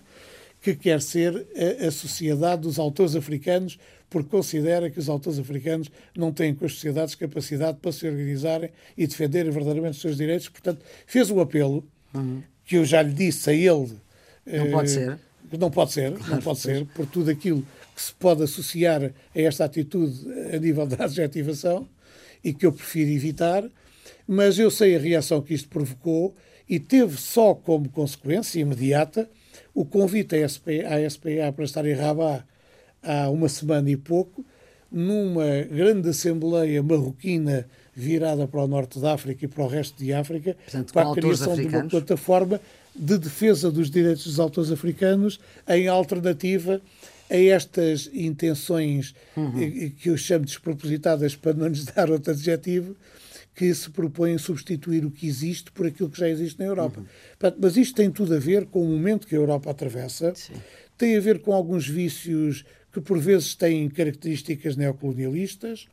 [0.60, 1.46] que quer ser
[1.82, 3.78] a, a Sociedade dos Autores Africanos,
[4.10, 8.70] porque considera que os autores africanos não têm com as sociedades capacidade para se organizarem
[8.96, 10.48] e defenderem verdadeiramente os seus direitos.
[10.48, 12.42] Portanto, fez um apelo uhum.
[12.64, 13.92] que eu já lhe disse a ele.
[14.46, 15.18] Não eh, pode ser.
[15.58, 19.12] Não pode ser, claro, não pode ser, por tudo aquilo que se pode associar a
[19.34, 21.88] esta atitude a nível da adjetivação
[22.44, 23.64] e que eu prefiro evitar
[24.28, 26.36] mas eu sei a reação que isto provocou
[26.68, 29.28] e teve só como consequência imediata
[29.74, 32.44] o convite à SPA, à SPA para estar em Rabat
[33.02, 34.44] há uma semana e pouco,
[34.90, 40.12] numa grande assembleia marroquina virada para o norte da África e para o resto de
[40.12, 42.60] África, Portanto, para a criação de uma plataforma
[42.94, 46.80] de defesa dos direitos dos autores africanos em alternativa
[47.30, 49.90] a estas intenções uhum.
[49.90, 52.96] que eu chamo despropositadas para não lhes dar outro adjetivo,
[53.58, 57.00] que se propõem substituir o que existe por aquilo que já existe na Europa.
[57.00, 57.52] Uhum.
[57.60, 60.52] mas isto tem tudo a ver com o momento que a Europa atravessa, Sim.
[60.96, 65.88] tem a ver com alguns vícios que por vezes têm características neocolonialistas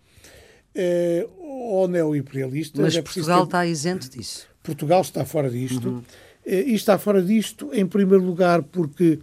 [0.76, 2.80] eh, ou neoimperialistas.
[2.80, 3.46] Mas é Portugal ter...
[3.46, 4.48] está isento disso.
[4.62, 5.90] Portugal está fora disto.
[5.90, 6.04] Uhum.
[6.46, 9.18] Eh, e está fora disto, em primeiro lugar, porque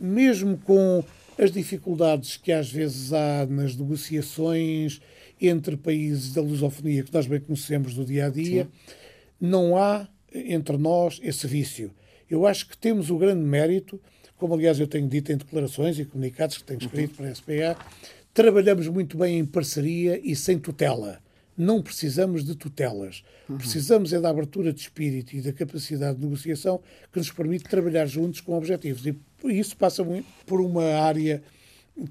[0.00, 1.04] mesmo com
[1.38, 5.00] as dificuldades que às vezes há nas negociações
[5.42, 8.94] entre países da lusofonia que nós bem conhecemos do dia a dia, Sim.
[9.40, 11.92] não há entre nós esse vício.
[12.30, 14.00] Eu acho que temos o grande mérito,
[14.36, 16.86] como aliás eu tenho dito em declarações e comunicados que tenho uhum.
[16.86, 17.76] escrito para a SPA,
[18.32, 21.20] trabalhamos muito bem em parceria e sem tutela.
[21.56, 23.22] Não precisamos de tutelas.
[23.48, 23.58] Uhum.
[23.58, 26.80] Precisamos é da abertura de espírito e da capacidade de negociação
[27.12, 29.04] que nos permite trabalhar juntos com objetivos.
[29.06, 29.14] E
[29.50, 31.42] isso passa muito por uma área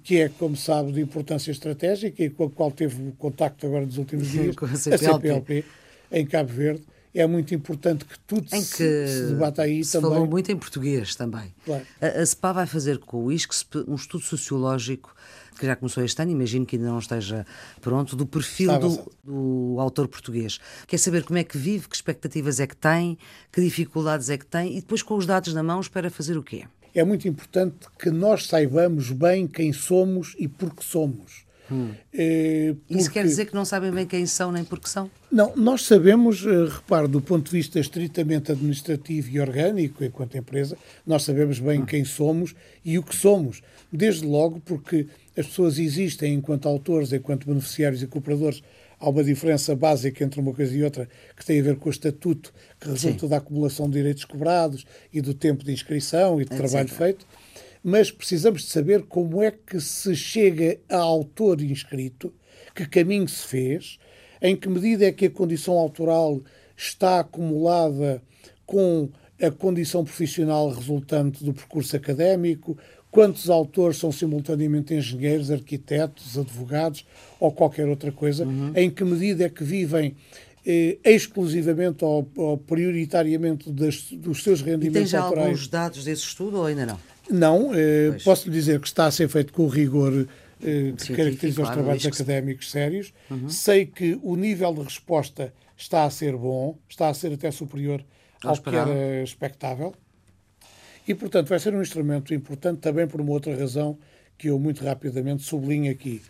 [0.04, 3.98] que é, como sabe, de importância estratégica e com a qual teve contacto agora nos
[3.98, 4.94] últimos dias, a CPLP.
[4.94, 5.65] a CPLP,
[6.12, 6.84] em Cabo Verde.
[7.13, 10.12] É muito importante que tudo em se, que se debata aí se também.
[10.12, 11.54] falou muito em português também.
[11.65, 11.86] Claro.
[12.00, 15.13] A, a SPA vai fazer com o ISCSP um estudo sociológico
[15.60, 17.46] que já começou este ano, imagino que ainda não esteja
[17.82, 20.60] pronto, do perfil do, do, autor português.
[20.88, 23.17] Quer saber como é que vive, que expectativas é que tem,
[23.52, 26.41] que dificuldades é que tem e depois com os dados na mão espera fazer o
[26.41, 26.65] quê?
[26.94, 31.46] É muito importante que nós saibamos bem quem somos e por que somos.
[31.72, 31.92] Hum.
[32.14, 33.02] É, porque...
[33.02, 35.10] Isso quer dizer que não sabem bem quem são nem por que são?
[35.32, 40.78] Não, nós sabemos, eh, repare, do ponto de vista estritamente administrativo e orgânico, enquanto empresa,
[41.08, 41.86] nós sabemos bem hum.
[41.86, 43.62] quem somos e o que somos.
[43.92, 48.62] Desde logo porque as pessoas existem enquanto autores, enquanto beneficiários e cooperadores
[49.02, 51.92] há uma diferença básica entre uma coisa e outra que tem a ver com o
[51.92, 53.28] estatuto que resulta Sim.
[53.28, 57.26] da acumulação de direitos cobrados e do tempo de inscrição e de trabalho feito,
[57.84, 62.32] mas precisamos de saber como é que se chega a autor inscrito,
[62.76, 63.98] que caminho se fez,
[64.40, 66.40] em que medida é que a condição autoral
[66.78, 68.22] está acumulada
[68.66, 69.10] com
[69.42, 72.78] a condição profissional resultante do percurso académico,
[73.12, 77.06] quantos autores são simultaneamente engenheiros, arquitetos, advogados
[77.39, 78.71] ou qualquer outra coisa, uhum.
[78.74, 80.15] em que medida é que vivem
[80.65, 85.47] eh, exclusivamente ou, ou prioritariamente das, dos seus rendimentos e tem já autorais.
[85.47, 87.00] alguns dados desse estudo ou ainda não?
[87.30, 90.28] Não, eh, posso lhe dizer que está a ser feito com o rigor
[90.63, 93.13] eh, que caracteriza os trabalhos académicos sérios.
[93.30, 93.50] Uhum.
[93.50, 98.04] Sei que o nível de resposta está a ser bom, está a ser até superior
[98.43, 99.93] ao que era expectável.
[101.12, 103.97] E, portanto, vai ser um instrumento importante também por uma outra razão
[104.38, 106.21] que eu muito rapidamente sublinho aqui.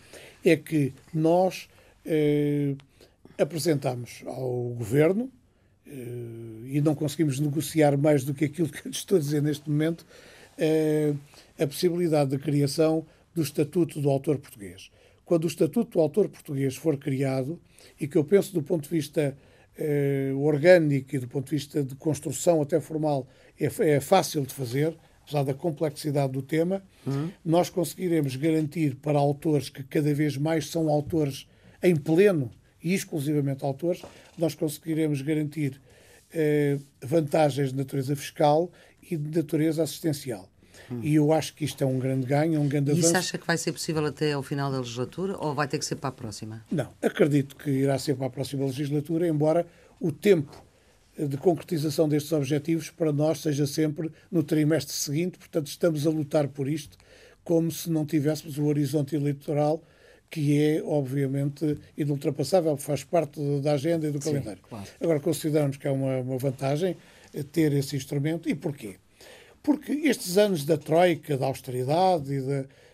[0.44, 1.70] é que nós
[2.04, 2.74] eh,
[3.38, 5.30] apresentamos ao Governo,
[5.86, 5.92] eh,
[6.66, 10.04] e não conseguimos negociar mais do que aquilo que eu estou a dizer neste momento,
[10.58, 11.14] eh,
[11.60, 14.90] a possibilidade da criação do Estatuto do Autor Português.
[15.24, 17.60] Quando o Estatuto do Autor Português for criado,
[18.00, 19.38] e que eu penso do ponto de vista
[19.78, 23.28] eh, orgânico e do ponto de vista de construção até formal
[23.66, 27.30] é, é fácil de fazer, apesar da complexidade do tema, uhum.
[27.46, 31.48] nós conseguiremos garantir para autores que cada vez mais são autores
[31.82, 32.52] em pleno
[32.84, 34.02] e exclusivamente autores,
[34.38, 35.80] nós conseguiremos garantir
[36.34, 38.72] eh, vantagens de natureza fiscal
[39.02, 40.50] e de natureza assistencial.
[40.92, 41.00] Hum.
[41.04, 43.06] E eu acho que isto é um grande ganho, um grande avanço.
[43.06, 45.78] E isso acha que vai ser possível até ao final da legislatura ou vai ter
[45.78, 46.66] que ser para a próxima?
[46.72, 49.66] Não, acredito que irá ser para a próxima legislatura, embora
[50.00, 50.64] o tempo
[51.18, 56.48] de concretização destes objetivos para nós seja sempre no trimestre seguinte, portanto estamos a lutar
[56.48, 56.98] por isto
[57.44, 59.84] como se não tivéssemos o horizonte eleitoral
[60.30, 64.62] que é, obviamente, inultrapassável, faz parte da agenda e do Sim, calendário.
[64.64, 64.88] Claro.
[65.02, 66.96] Agora, consideramos que é uma, uma vantagem
[67.52, 68.48] ter esse instrumento.
[68.48, 68.96] E porquê?
[69.62, 72.42] Porque estes anos da troika, da austeridade e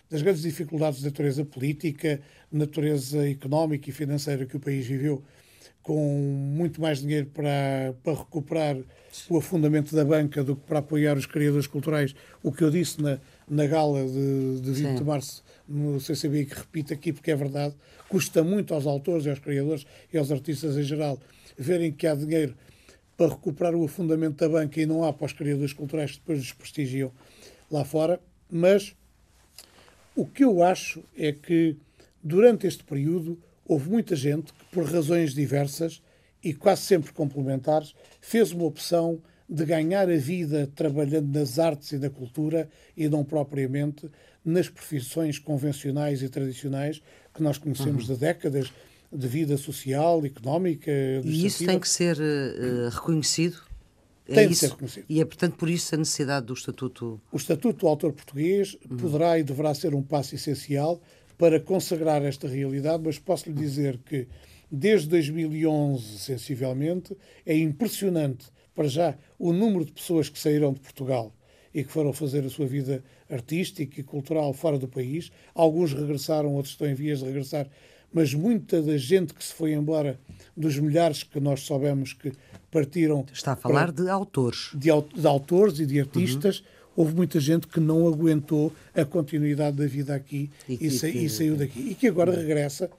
[0.10, 2.20] das grandes dificuldades de natureza política,
[2.52, 5.24] natureza económica e financeira que o país viveu,
[5.88, 8.76] com muito mais dinheiro para, para recuperar
[9.30, 13.02] o afundamento da banca do que para apoiar os criadores culturais, o que eu disse
[13.02, 14.96] na, na gala de, de 20 Sim.
[14.96, 17.74] de março no CCB que repito aqui porque é verdade,
[18.10, 21.18] custa muito aos autores e aos criadores e aos artistas em geral
[21.58, 22.54] verem que há dinheiro
[23.16, 26.42] para recuperar o afundamento da banca e não há para os criadores culturais que depois
[26.42, 27.14] desprestigiam
[27.72, 28.20] lá fora.
[28.52, 28.94] Mas
[30.18, 31.78] o que eu acho é que
[32.22, 36.02] durante este período houve muita gente que, por razões diversas
[36.44, 41.98] e quase sempre complementares, fez uma opção de ganhar a vida trabalhando nas artes e
[41.98, 44.10] na cultura e não propriamente
[44.44, 47.02] nas profissões convencionais e tradicionais
[47.34, 48.16] que nós conhecemos uhum.
[48.16, 48.72] de décadas
[49.12, 50.92] de vida social, económica.
[51.24, 53.62] E isso tem que ser uh, reconhecido?
[54.28, 55.06] É tem de ser reconhecido.
[55.08, 57.22] E é, portanto, por isso a necessidade do Estatuto.
[57.32, 58.98] O Estatuto do Autor Português uhum.
[58.98, 61.02] poderá e deverá ser um passo essencial
[61.38, 64.28] para consagrar esta realidade, mas posso lhe dizer que
[64.70, 71.34] desde 2011, sensivelmente, é impressionante, para já, o número de pessoas que saíram de Portugal
[71.74, 75.32] e que foram fazer a sua vida artística e cultural fora do país.
[75.54, 77.68] Alguns regressaram, outros estão em vias de regressar,
[78.12, 80.20] mas muita da gente que se foi embora,
[80.56, 82.32] dos milhares que nós soubemos que
[82.72, 83.26] partiram.
[83.32, 84.72] Está a falar para, de autores.
[84.74, 86.60] De, de, autores e de artistas.
[86.60, 86.66] Uhum.
[86.98, 91.30] Houve muita gente que não aguentou a continuidade da vida aqui e, e, sa e
[91.30, 91.80] saiu daqui.
[91.92, 92.90] E que agora regressa.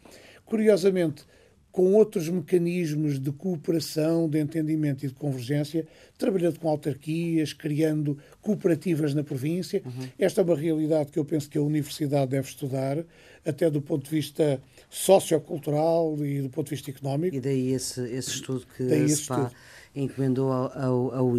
[0.47, 1.25] Curiosamente,
[1.73, 9.15] com outros mecanismos de cooperação, de entendimento e de convergência, trabalhando com autarquias, criando cooperativas
[9.15, 9.83] na província.
[9.85, 10.09] Uhum.
[10.17, 13.05] Esta é uma realidade que eu penso que a universidade deve estudar,
[13.45, 17.37] até do ponto de vista sociocultural e do ponto de vista económico.
[17.37, 19.53] E daí esse, esse estudo que daí a SPA estudo.
[19.95, 21.39] encomendou ao, ao, ao.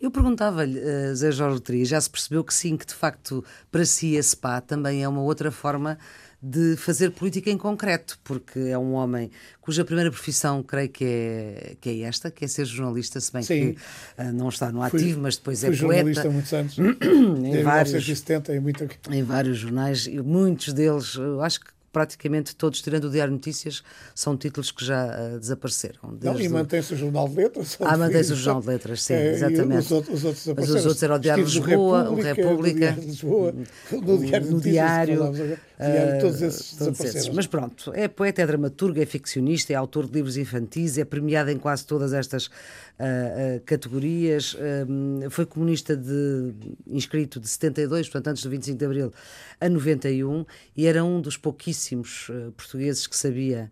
[0.00, 3.84] Eu perguntava-lhe, uh, Zé Jorge Trias, já se percebeu que sim, que de facto para
[3.84, 5.98] si a SPA também é uma outra forma
[6.40, 9.28] de fazer política em concreto, porque é um homem
[9.60, 13.42] cuja primeira profissão, creio que é, que é esta, que é ser jornalista, se bem
[13.42, 13.74] Sim.
[13.74, 15.94] que uh, não está no ativo, fui, mas depois é fui poeta.
[15.96, 18.88] jornalista há muitos anos, em, vários, 1970, em, muito...
[19.10, 23.82] em vários jornais, e muitos deles, eu acho que praticamente todos, tirando o Diário Notícias,
[24.14, 26.18] são títulos que já uh, desapareceram.
[26.22, 27.78] Não, e mantém-se o Jornal de Letras.
[27.80, 29.78] Ah, mantém-se o Jornal de Letras, sim, é, exatamente.
[29.78, 33.02] Os outros, os outros Mas os outros eram o Diário de Lisboa, o República, no
[33.02, 33.54] Lisboa,
[33.92, 37.28] no Diário, no Diário, diário todos esses todos esses.
[37.28, 41.50] Mas pronto, é poeta, é dramaturgo, é ficcionista, é autor de livros infantis, é premiado
[41.50, 44.56] em quase todas estas uh, uh, categorias,
[45.30, 46.52] foi comunista de,
[46.86, 49.12] inscrito de 72, portanto antes do 25 de Abril,
[49.60, 50.44] a 91,
[50.76, 53.70] e era um dos pouquíssimos portugueses que sabia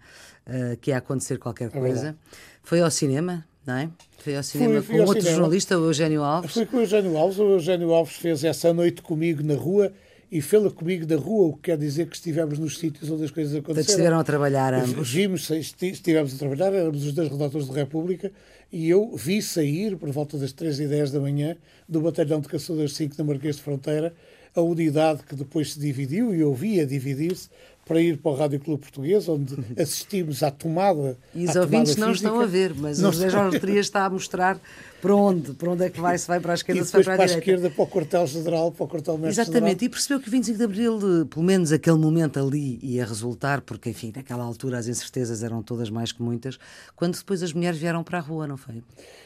[0.81, 2.09] que ia acontecer qualquer é coisa.
[2.09, 3.89] É foi ao cinema, não é?
[4.19, 5.37] Foi ao cinema fui, fui com outro cinema.
[5.37, 6.53] jornalista, o Eugênio Alves.
[6.53, 7.39] Fui com o Eugênio Alves.
[7.39, 9.93] O Eugênio Alves fez essa noite comigo na rua
[10.31, 13.31] e fê-la comigo da rua, o que quer dizer que estivemos nos sítios onde as
[13.31, 13.89] coisas aconteceram.
[13.89, 15.11] estiveram a trabalhar ambos.
[15.11, 18.33] Vimos, estivemos a trabalhar, éramos os dois redatores da República,
[18.73, 21.57] e eu vi sair, por volta das 3 e 10 da manhã,
[21.89, 24.13] do batalhão de caçadores 5 da Marquês de Fronteira,
[24.55, 27.49] a unidade que depois se dividiu, e eu vi a dividir-se,
[27.87, 31.17] para ir para o Rádio Clube Português, onde assistimos à tomada.
[31.33, 32.27] E os ouvintes não física.
[32.27, 34.61] estão a ver, mas não o José Jorge Trias está a mostrar
[35.01, 37.13] para onde, para onde é que vai, se vai para a esquerda, se vai para
[37.13, 40.59] a, para a esquerda, para o quartel-general, para o quartel-mestre Exatamente, e percebeu que 25
[40.59, 45.45] de Abril, pelo menos aquele momento ali, ia resultar, porque, enfim, naquela altura as incertezas
[45.45, 46.59] eram todas mais que muitas,
[46.97, 48.83] quando depois as mulheres vieram para a rua, não foi?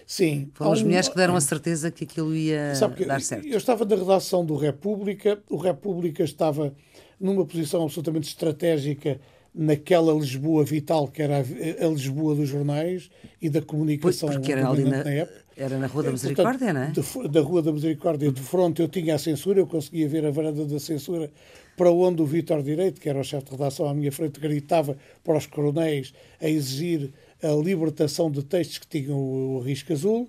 [0.06, 0.50] Sim.
[0.52, 2.74] Foram as mulheres que deram a certeza que aquilo ia
[3.06, 3.46] dar certo.
[3.46, 6.74] Eu estava na redação do República, o República estava
[7.20, 9.20] numa posição absolutamente estratégica
[9.54, 13.10] naquela Lisboa vital que era a, Lisboa dos jornais
[13.42, 15.40] e da comunicação pois, porque era ali na, na, época.
[15.56, 17.26] Era na Rua da Misericórdia, Portanto, não é?
[17.26, 20.30] De, da Rua da Misericórdia, de fronte eu tinha a censura, eu conseguia ver a
[20.30, 21.30] varanda da censura
[21.76, 24.96] para onde o Vítor Direito, que era o chefe de redação à minha frente, gritava
[25.24, 27.10] para os coronéis a exigir
[27.42, 30.28] a libertação de textos que tinham o risco azul.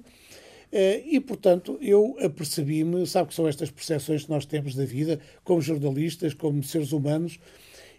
[0.71, 5.19] Eh, e, portanto, eu apercebi-me, sabe que são estas percepções que nós temos da vida,
[5.43, 7.39] como jornalistas, como seres humanos.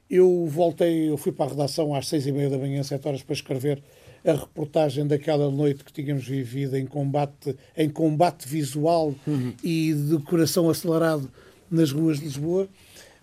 [0.09, 3.23] Eu voltei, eu fui para a redação às seis e meia da manhã, sete horas,
[3.23, 3.83] para escrever
[4.25, 9.53] a reportagem daquela noite que tínhamos vivido em combate, em combate visual uhum.
[9.63, 11.31] e de coração acelerado
[11.71, 12.69] nas ruas de Lisboa.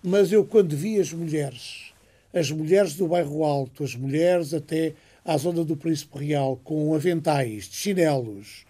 [0.02, 1.92] Mas eu, quando vi as mulheres,
[2.32, 4.94] as mulheres do bairro Alto, as mulheres até
[5.24, 8.64] à zona do Príncipe Real, com aventais, de chinelos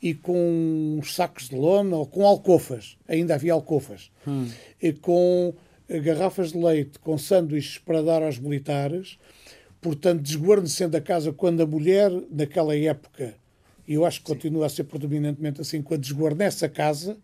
[0.00, 4.48] e com sacos de lona ou com alcofas, ainda havia alcofas, hum.
[4.80, 5.54] e com
[5.88, 9.18] garrafas de leite, com sanduíches para dar aos militares,
[9.80, 13.34] portanto, desguarnecendo a casa quando a mulher, naquela época,
[13.86, 17.16] e eu acho que continua a ser predominantemente assim, quando desguarnece a casa,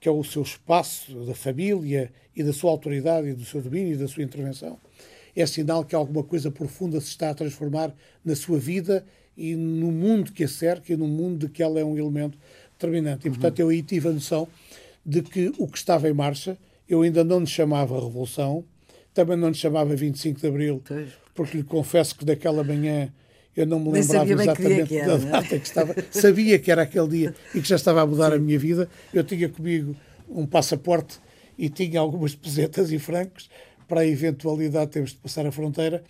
[0.00, 3.92] que é o seu espaço da família e da sua autoridade e do seu domínio
[3.92, 4.78] e da sua intervenção,
[5.36, 7.94] é sinal que alguma coisa profunda se está a transformar
[8.24, 9.04] na sua vida
[9.36, 12.38] e no mundo que a cerca e no mundo de que ela é um elemento
[12.72, 13.26] determinante.
[13.26, 14.48] E, portanto, eu aí tive a noção
[15.04, 16.56] de que o que estava em marcha,
[16.88, 18.64] eu ainda não lhe chamava Revolução,
[19.14, 20.82] também não lhe chamava 25 de Abril,
[21.34, 23.12] porque lhe confesso que daquela manhã
[23.54, 25.30] eu não me lembrava exatamente que era, da é?
[25.30, 25.94] data que estava.
[26.10, 28.36] Sabia que era aquele dia e que já estava a mudar Sim.
[28.36, 28.88] a minha vida.
[29.12, 29.94] Eu tinha comigo
[30.28, 31.18] um passaporte
[31.58, 33.50] e tinha algumas pesetas e francos
[33.86, 36.02] para a eventualidade de termos de passar a fronteira,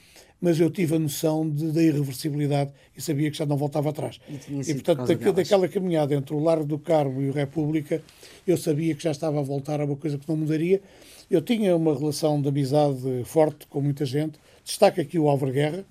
[0.43, 4.19] mas eu tive a noção de, da irreversibilidade e sabia que já não voltava atrás.
[4.29, 8.03] E, e portanto, da, daquela caminhada entre o Largo do Carmo e o República,
[8.45, 10.83] eu sabia que já estava a voltar a uma coisa que não mudaria.
[11.31, 14.37] Eu tinha uma relação de amizade forte com muita gente.
[14.65, 15.85] Destaca aqui o Álvaro Guerra,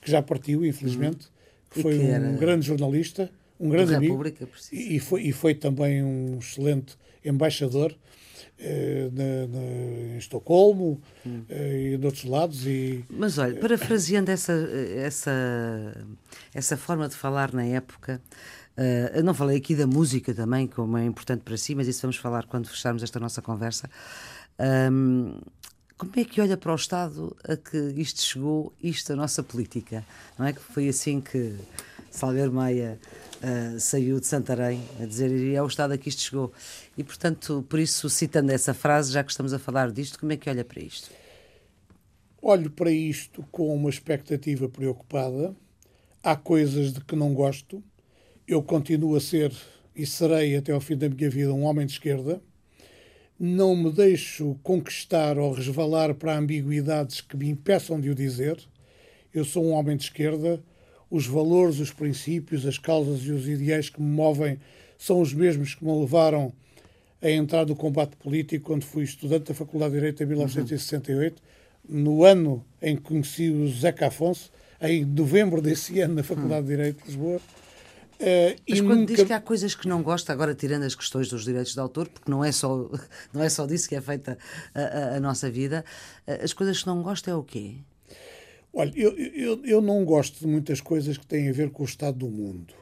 [0.00, 1.70] que já partiu, infelizmente, uhum.
[1.70, 3.30] que foi que um grande jornalista,
[3.60, 4.24] um grande amigo.
[4.72, 7.94] E, foi, e foi também um excelente embaixador
[9.12, 9.62] na, na,
[10.14, 11.42] em Estocolmo hum.
[11.48, 12.66] e de outros lados.
[12.66, 14.52] E, Mas olha, parafraseando essa,
[14.96, 16.06] essa,
[16.54, 18.20] essa forma de falar na época,
[18.76, 22.02] uh, eu não falei aqui da música também, como é importante para si, mas isso
[22.02, 23.88] vamos falar quando fecharmos esta nossa conversa.
[24.92, 25.40] Um,
[25.96, 30.04] como é que olha para o Estado a que isto chegou, isto, a nossa política?
[30.38, 31.56] Não é que foi assim que
[32.10, 32.98] Salgueiro Maia
[33.42, 36.52] uh, saiu de Santarém a dizer e é o Estado a que isto chegou.
[36.96, 40.36] E, portanto, por isso, citando essa frase, já que estamos a falar disto, como é
[40.36, 41.10] que olha para isto?
[42.42, 45.54] Olho para isto com uma expectativa preocupada.
[46.22, 47.82] Há coisas de que não gosto.
[48.46, 49.52] Eu continuo a ser
[49.94, 52.40] e serei até ao fim da minha vida um homem de esquerda.
[53.38, 58.58] Não me deixo conquistar ou resvalar para ambiguidades que me impeçam de o dizer.
[59.32, 60.62] Eu sou um homem de esquerda,
[61.10, 64.58] os valores, os princípios, as causas e os ideais que me movem
[64.96, 66.52] são os mesmos que me levaram
[67.22, 71.42] a entrar no combate político quando fui estudante da Faculdade de Direito em 1968,
[71.88, 72.00] uhum.
[72.00, 74.50] no ano em que conheci o Zeca Afonso,
[74.80, 77.40] em novembro desse ano na Faculdade de Direito de Lisboa.
[78.20, 79.14] Uh, Mas quando nunca...
[79.14, 82.06] diz que há coisas que não gosta, agora tirando as questões dos direitos de autor,
[82.08, 82.90] porque não é só,
[83.32, 84.38] não é só disso que é feita
[84.74, 85.84] a, a, a nossa vida,
[86.26, 87.76] eh, as coisas que não gosta é o quê?
[88.72, 91.86] Olha, eu, eu, eu não gosto de muitas coisas que têm a ver com o
[91.86, 92.72] estado do mundo.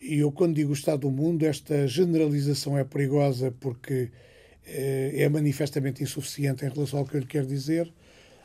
[0.00, 4.10] E eu, quando digo estado do mundo, esta generalização é perigosa porque
[4.66, 7.92] eh, é manifestamente insuficiente em relação ao que eu lhe quero dizer,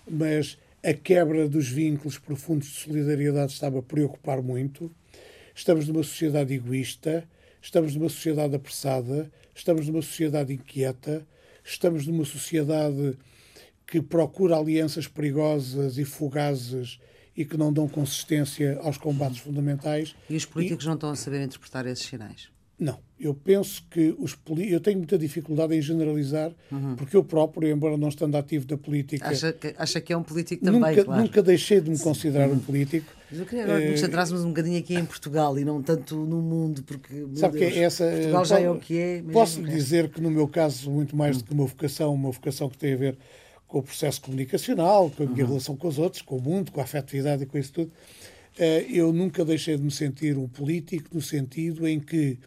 [0.10, 4.92] mas a quebra dos vínculos profundos de solidariedade estava a preocupar muito.
[5.56, 7.28] Estamos numa sociedade egoísta,
[7.62, 11.26] estamos numa sociedade apressada, estamos numa sociedade inquieta,
[11.64, 13.18] estamos numa sociedade
[13.88, 17.00] que procura alianças perigosas e fugazes
[17.36, 20.14] e que não dão consistência aos combates fundamentais.
[20.30, 20.88] E os políticos e...
[20.88, 22.50] não estão a saber interpretar esses sinais?
[22.80, 24.74] Não, eu penso que os políticos.
[24.74, 26.96] Eu tenho muita dificuldade em generalizar, uhum.
[26.96, 29.28] porque eu próprio, embora não estando ativo da política.
[29.28, 31.22] Acha que, acha que é um político também, nunca, claro.
[31.24, 32.56] Nunca deixei de me considerar uhum.
[32.56, 33.12] um político.
[33.32, 35.82] Mas eu queria agora que nos eh, centrássemos um bocadinho aqui em Portugal e não
[35.82, 37.26] tanto no mundo, porque.
[37.34, 39.24] Sabe Deus, que essa, Portugal já é o que é.
[39.34, 41.42] Posso lhe dizer que, no meu caso, muito mais uhum.
[41.42, 43.18] do que uma vocação, uma vocação que tem a ver
[43.68, 45.50] com o processo comunicacional, com a minha uhum.
[45.50, 47.92] relação com os outros, com o mundo, com a afetividade e com isso tudo,
[48.58, 52.40] eh, eu nunca deixei de me sentir um político no sentido em que,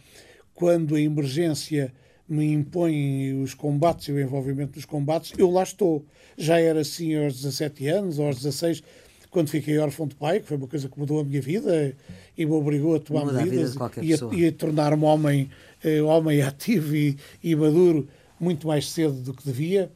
[0.54, 1.92] quando a emergência
[2.28, 6.04] me impõe os combates e o envolvimento dos combates, eu lá estou.
[6.38, 8.82] Já era assim aos 17 anos, aos 16,
[9.30, 11.94] quando fiquei órfão de pai, que foi uma coisa que mudou a minha vida
[12.36, 15.50] e me obrigou a tomar Muda medidas a e, a, e a tornar-me homem,
[15.84, 18.08] eh, homem ativo e, e maduro
[18.38, 19.90] muito mais cedo do que devia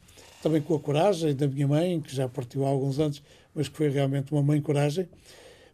[0.45, 3.23] também com a coragem da minha mãe, que já partiu há alguns anos,
[3.55, 5.09] mas que foi realmente uma mãe coragem.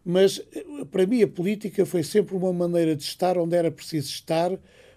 [0.02, 0.42] Mas
[0.90, 4.50] para mim a política foi sempre uma maneira de estar onde era preciso estar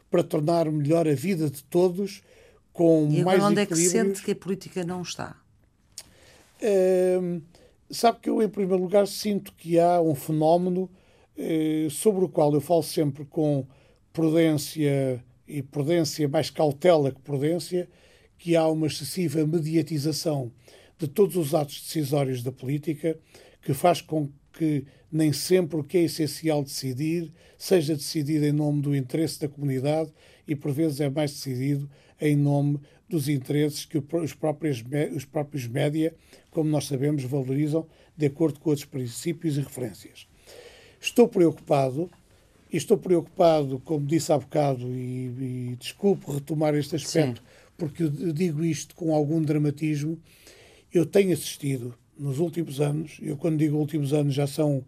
[0.10, 2.24] para tornar melhor a vida de todos
[2.72, 5.36] com e mais onde é que sente que a política não está?
[6.62, 7.42] Uh,
[7.90, 10.90] sabe que eu, em primeiro lugar, sinto que há um fenómeno
[11.38, 13.68] uh, sobre o qual eu falo sempre com
[14.14, 17.90] prudência e prudência mais cautela que prudência,
[18.38, 20.52] que há uma excessiva mediatização
[20.98, 23.18] de todos os atos decisórios da política,
[23.62, 28.82] que faz com que nem sempre o que é essencial decidir seja decidido em nome
[28.82, 30.12] do interesse da comunidade
[30.48, 34.84] e, por vezes, é mais decidido em nome dos interesses que os próprios,
[35.16, 36.14] os próprios média,
[36.52, 40.28] como nós sabemos, valorizam de acordo com outros princípios e referências.
[41.00, 42.10] Estou preocupado,
[42.72, 47.48] e estou preocupado, como disse há bocado, e, e desculpe retomar este aspecto, Sim.
[47.78, 50.20] Porque eu digo isto com algum dramatismo,
[50.94, 54.84] eu tenho assistido nos últimos anos, eu quando digo últimos anos já são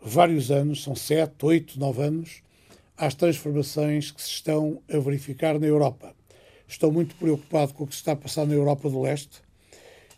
[0.00, 2.42] vários anos, são sete, oito, nove anos,
[2.96, 6.14] às transformações que se estão a verificar na Europa.
[6.66, 9.40] Estou muito preocupado com o que se está a passar na Europa do Leste,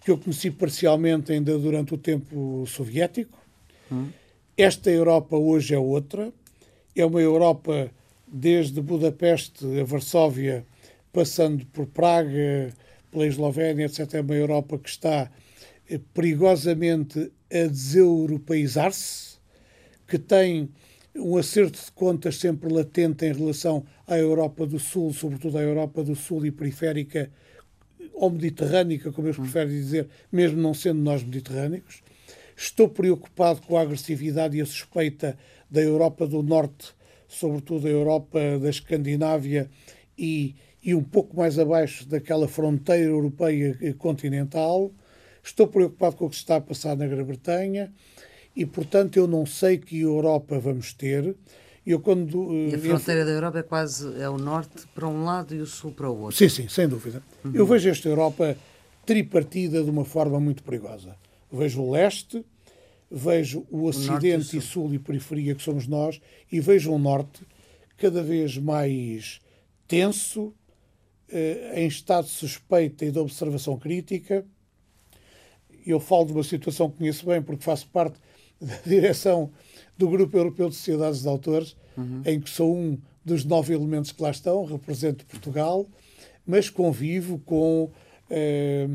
[0.05, 3.39] que eu conheci parcialmente ainda durante o tempo soviético.
[3.93, 4.09] Hum.
[4.57, 6.33] Esta Europa hoje é outra.
[6.97, 7.91] É uma Europa
[8.27, 10.65] desde Budapeste a Varsóvia,
[11.13, 12.73] passando por Praga,
[13.11, 14.15] pela Eslovénia, etc.
[14.15, 15.31] É uma Europa que está
[15.89, 19.39] eh, perigosamente a deseuropeizar-se,
[20.07, 20.71] que tem
[21.15, 26.05] um acerto de contas sempre latente em relação à Europa do Sul, sobretudo à Europa
[26.05, 27.31] do Sul e periférica,
[28.15, 32.03] ou mediterrânica, como eu prefiro dizer, mesmo não sendo nós mediterrânicos.
[32.57, 35.37] Estou preocupado com a agressividade e a suspeita
[35.71, 36.95] da Europa do Norte,
[37.27, 39.71] sobretudo a Europa da Escandinávia
[40.19, 44.93] e, e um pouco mais abaixo daquela fronteira europeia continental.
[45.43, 47.93] Estou preocupado com o que se está a passar na Grã-Bretanha
[48.55, 51.35] e, portanto, eu não sei que Europa vamos ter.
[51.87, 53.27] Eu, quando, e a eh, fronteira eu...
[53.27, 56.19] da Europa é quase é o norte para um lado e o sul para o
[56.21, 56.37] outro.
[56.37, 57.23] Sim, sim, sem dúvida.
[57.45, 57.53] Uhum.
[57.55, 58.57] Eu vejo esta Europa
[59.07, 61.17] tripartida de uma forma muito perigosa.
[61.51, 62.45] Vejo o leste,
[63.11, 64.95] vejo o ocidente o e, sul.
[64.95, 66.21] e periferia, que somos nós,
[66.53, 67.43] e vejo o norte
[67.97, 69.41] cada vez mais
[69.89, 70.55] tenso,
[71.75, 74.45] em estado de suspeita e de observação crítica.
[75.87, 78.19] Eu falo de uma situação que conheço bem, porque faço parte
[78.61, 79.51] da direção
[79.97, 82.23] do Grupo Europeu de Sociedades de Autores, uhum.
[82.25, 85.87] em que sou um dos nove elementos que lá estão, represento Portugal,
[86.47, 87.91] mas convivo com,
[88.31, 88.89] eh,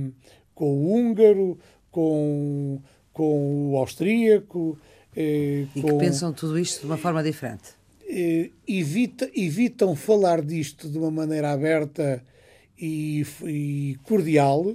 [0.54, 1.60] com o húngaro,
[1.92, 2.82] com,
[3.14, 4.78] com o austríaco.
[5.16, 7.76] Eh, e com, que pensam tudo isto de uma forma diferente.
[8.18, 12.24] Eh, evita, evitam falar disto de uma maneira aberta
[12.80, 14.74] e, e cordial,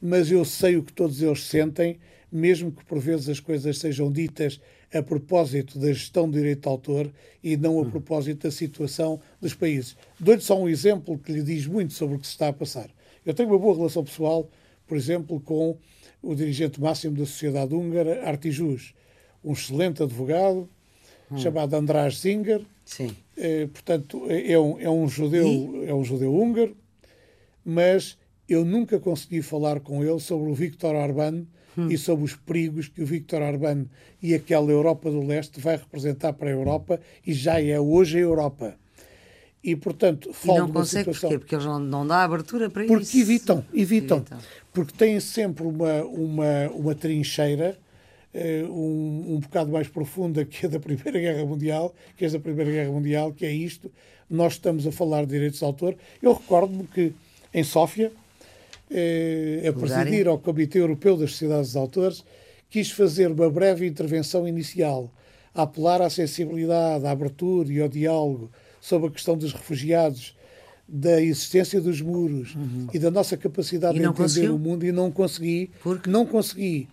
[0.00, 1.98] mas eu sei o que todos eles sentem
[2.30, 4.60] mesmo que por vezes as coisas sejam ditas
[4.92, 7.10] a propósito da gestão do direito de autor
[7.42, 7.90] e não a hum.
[7.90, 9.96] propósito da situação dos países.
[10.18, 12.90] Dou-lhe só um exemplo que lhe diz muito sobre o que se está a passar.
[13.24, 14.48] Eu tenho uma boa relação pessoal,
[14.86, 15.76] por exemplo, com
[16.22, 18.94] o dirigente máximo da sociedade húngara, Artijus,
[19.44, 20.68] um excelente advogado,
[21.30, 21.38] hum.
[21.38, 22.62] chamado András Zinger.
[22.84, 23.14] Sim.
[23.36, 25.86] Eh, portanto, é um, é um judeu, e?
[25.86, 26.76] é um judeu húngaro,
[27.64, 28.18] mas
[28.48, 31.88] eu nunca consegui falar com ele sobre o Viktor Orbán, hum.
[31.88, 33.86] e sobre os perigos que o Victor Orbán
[34.22, 38.20] e aquela Europa do Leste vai representar para a Europa e já é hoje a
[38.20, 38.74] Europa.
[39.62, 41.30] E, portanto, falo e não consegue situação...
[41.30, 41.38] porquê?
[41.38, 43.12] Porque eles não, não dão abertura para porque isso.
[43.12, 44.38] Porque evitam, evitam, evitam.
[44.72, 47.78] Porque têm sempre uma, uma, uma trincheira
[48.34, 52.70] um, um bocado mais profunda que a da Primeira Guerra Mundial, que é da Primeira
[52.70, 53.90] Guerra Mundial, que é isto.
[54.28, 55.96] Nós estamos a falar de direitos de autor.
[56.22, 57.12] Eu recordo-me que
[57.52, 58.12] em Sófia,
[58.90, 62.24] eh, a presidir ao Comitê Europeu das Sociedades de Autores,
[62.68, 65.10] quis fazer uma breve intervenção inicial,
[65.52, 68.50] a apelar à sensibilidade, à abertura e ao diálogo
[68.80, 70.36] sobre a questão dos refugiados,
[70.88, 72.88] da existência dos muros uhum.
[72.92, 74.56] e da nossa capacidade de entender conseguiu?
[74.56, 75.70] o mundo e não consegui.
[75.82, 76.10] Porque?
[76.10, 76.88] Não consegui.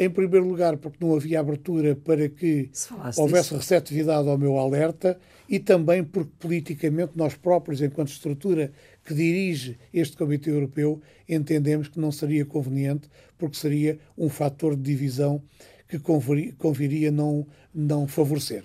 [0.00, 2.70] Em primeiro lugar, porque não havia abertura para que
[3.18, 3.56] houvesse disso.
[3.56, 8.72] receptividade ao meu alerta e também porque politicamente nós próprios, enquanto estrutura
[9.04, 14.82] que dirige este Comitê Europeu, entendemos que não seria conveniente, porque seria um fator de
[14.82, 15.42] divisão
[15.86, 18.64] que conviria não, não favorecer.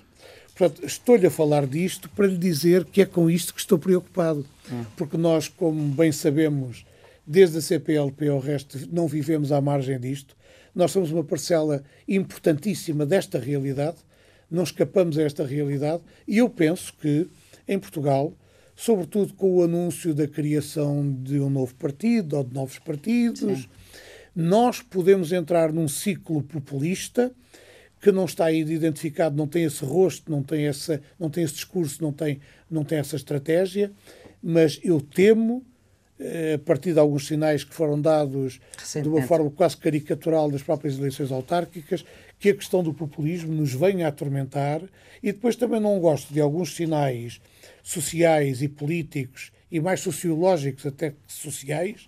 [0.56, 4.46] Portanto, estou-lhe a falar disto para lhe dizer que é com isto que estou preocupado.
[4.72, 4.86] Hum.
[4.96, 6.86] Porque nós, como bem sabemos,
[7.28, 10.34] desde a CPLP ao resto, não vivemos à margem disto.
[10.76, 13.98] Nós somos uma parcela importantíssima desta realidade,
[14.52, 17.28] não escapamos a esta realidade, e eu penso que,
[17.68, 18.38] em Portugal,
[18.76, 23.62] sobretudo com o anúncio da criação de um novo partido ou de novos partidos.
[23.62, 23.70] Sim.
[24.36, 27.32] Nós podemos entrar num ciclo populista
[28.02, 31.56] que não está ainda identificado, não tem esse rosto, não tem, essa, não tem esse
[31.56, 33.92] discurso, não tem, não tem essa estratégia,
[34.44, 35.66] mas eu temo,
[36.20, 38.62] a partir de alguns sinais que foram dados
[39.02, 42.06] de uma forma quase caricatural das próprias eleições autárquicas,
[42.40, 44.82] que a questão do populismo nos venha a atormentar
[45.22, 47.42] e depois também não gosto de alguns sinais
[47.84, 52.08] sociais e políticos e mais sociológicos até que sociais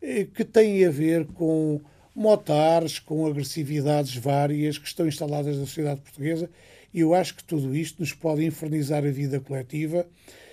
[0.00, 1.80] eh, que têm a ver com
[2.14, 6.48] motares, com agressividades várias que estão instaladas na sociedade portuguesa
[6.92, 10.06] e eu acho que tudo isto nos pode infernizar a vida coletiva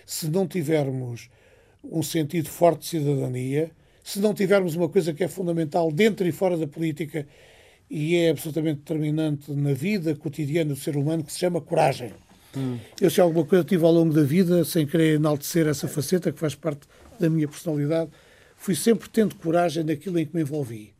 [0.05, 1.29] se não tivermos
[1.83, 3.71] um sentido forte de cidadania,
[4.03, 7.27] se não tivermos uma coisa que é fundamental dentro e fora da política
[7.89, 12.13] e é absolutamente determinante na vida cotidiana do ser humano, que se chama coragem.
[12.55, 12.77] Hum.
[12.99, 16.39] Eu, se alguma coisa tive ao longo da vida, sem querer enaltecer essa faceta que
[16.39, 16.87] faz parte
[17.19, 18.09] da minha personalidade,
[18.55, 20.93] fui sempre tendo coragem naquilo em que me envolvi.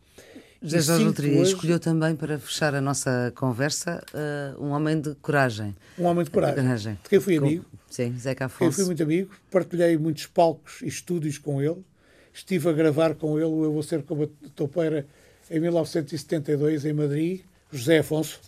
[0.62, 1.54] José Jorge Loteria hoje...
[1.54, 5.76] escolheu também para fechar a nossa conversa uh, um homem de coragem.
[5.98, 6.56] Um homem de coragem.
[6.56, 7.00] De, coragem.
[7.02, 7.66] de quem fui amigo.
[7.90, 8.70] Sim, Zeca Afonso.
[8.70, 9.32] Quem fui muito amigo.
[9.50, 11.84] Partilhei muitos palcos e estúdios com ele.
[12.32, 15.08] Estive a gravar com ele o Eu Vou Ser Como a Topeira
[15.50, 17.42] em 1972, em Madrid,
[17.72, 18.40] José Afonso.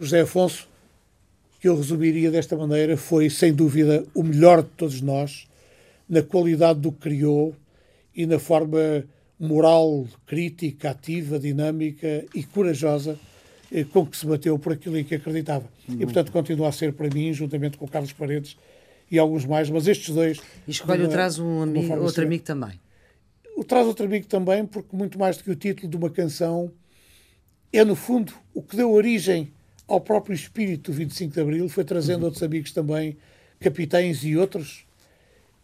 [0.00, 0.68] José Afonso,
[1.60, 5.46] que eu resumiria desta maneira, foi, sem dúvida, o melhor de todos nós,
[6.08, 7.54] na qualidade do que criou
[8.14, 9.04] e na forma
[9.38, 13.18] moral, crítica, ativa, dinâmica e corajosa
[13.70, 15.68] eh, com que se bateu por aquilo em que acreditava.
[15.86, 16.02] Muito.
[16.02, 18.56] E, portanto, continua a ser para mim, juntamente com o Carlos Paredes
[19.10, 20.38] e alguns mais, mas estes dois...
[20.66, 22.80] E escolhe o traz um amigo, outro amigo também.
[23.56, 26.70] O Traz Outro Amigo também, porque muito mais do que o título de uma canção,
[27.72, 29.50] é no fundo o que deu origem
[29.88, 32.24] ao próprio espírito do 25 de Abril, foi trazendo uhum.
[32.26, 33.16] outros amigos também,
[33.58, 34.84] capitães e outros,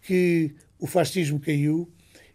[0.00, 1.86] que o fascismo caiu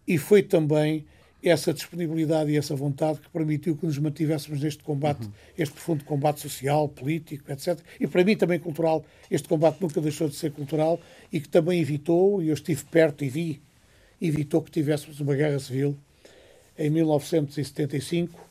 [0.06, 1.04] e foi também
[1.42, 5.32] essa disponibilidade e essa vontade que permitiu que nos mantivéssemos neste combate, uhum.
[5.56, 7.78] este profundo combate social, político, etc.
[8.00, 9.04] E para mim também cultural.
[9.30, 11.00] Este combate nunca deixou de ser cultural
[11.32, 13.62] e que também evitou, e eu estive perto e vi
[14.20, 15.96] evitou que tivéssemos uma guerra civil
[16.76, 18.48] em 1975.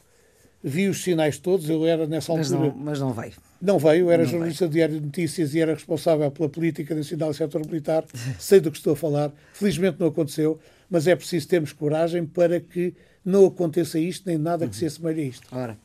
[0.64, 2.60] Vi os sinais todos, eu era nessa altura.
[2.60, 3.34] Mas não, mas não veio.
[3.62, 4.70] Não veio, era não jornalista veio.
[4.70, 8.04] do Diário de Notícias e era responsável pela política nacional e setor militar.
[8.40, 9.32] Sei do que estou a falar.
[9.54, 10.60] Felizmente não aconteceu,
[10.90, 15.22] mas é preciso termos coragem para que não aconteça isto, nem nada que se assemelhe
[15.22, 15.48] a isto.
[15.52, 15.78] Ora.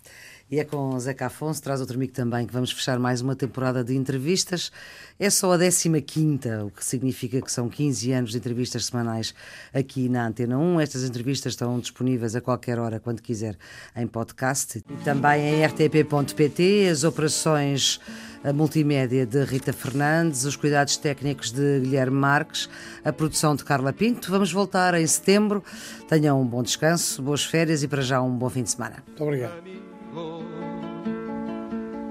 [0.52, 3.82] E é com Zeca Afonso, traz outro amigo também, que vamos fechar mais uma temporada
[3.82, 4.70] de entrevistas.
[5.18, 5.96] É só a 15,
[6.66, 9.34] o que significa que são 15 anos de entrevistas semanais
[9.72, 10.78] aqui na Antena 1.
[10.82, 13.56] Estas entrevistas estão disponíveis a qualquer hora, quando quiser,
[13.96, 14.84] em podcast.
[14.90, 17.98] E também em rtp.pt, as operações
[18.44, 22.68] a multimédia de Rita Fernandes, os cuidados técnicos de Guilherme Marques,
[23.02, 24.30] a produção de Carla Pinto.
[24.30, 25.64] Vamos voltar em setembro.
[26.10, 29.02] Tenham um bom descanso, boas férias e para já um bom fim de semana.
[29.06, 29.91] Muito obrigado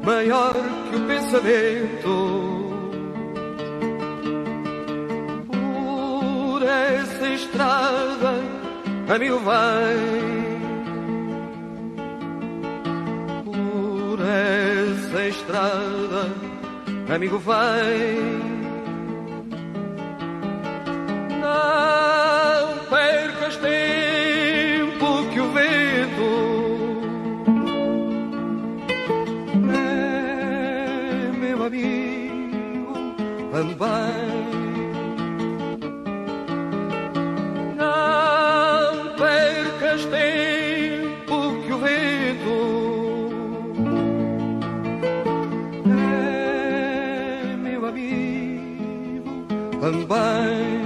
[0.04, 0.54] maior
[0.90, 2.14] que o pensamento.
[5.48, 8.34] Por essa estrada,
[9.14, 9.96] amigo, vai.
[13.46, 16.34] Por essa estrada,
[17.14, 18.61] amigo, vai.
[33.62, 33.78] Também.
[37.78, 42.58] Não percas tempo que o vento
[45.86, 49.46] é meu amigo
[49.80, 50.81] também.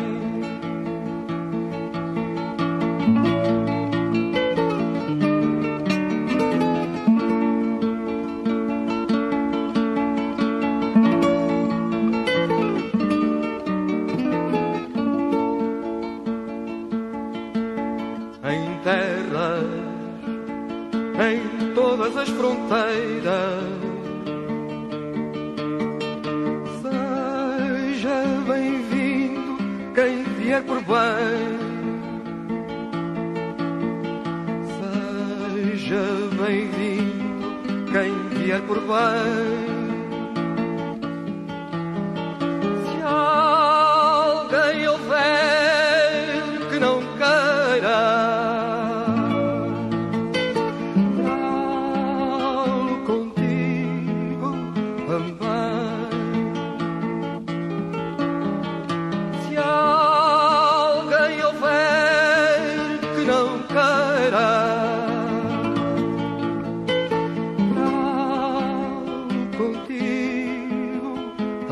[38.67, 39.64] Por bem.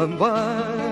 [0.08, 0.18] Também.
[0.18, 0.83] também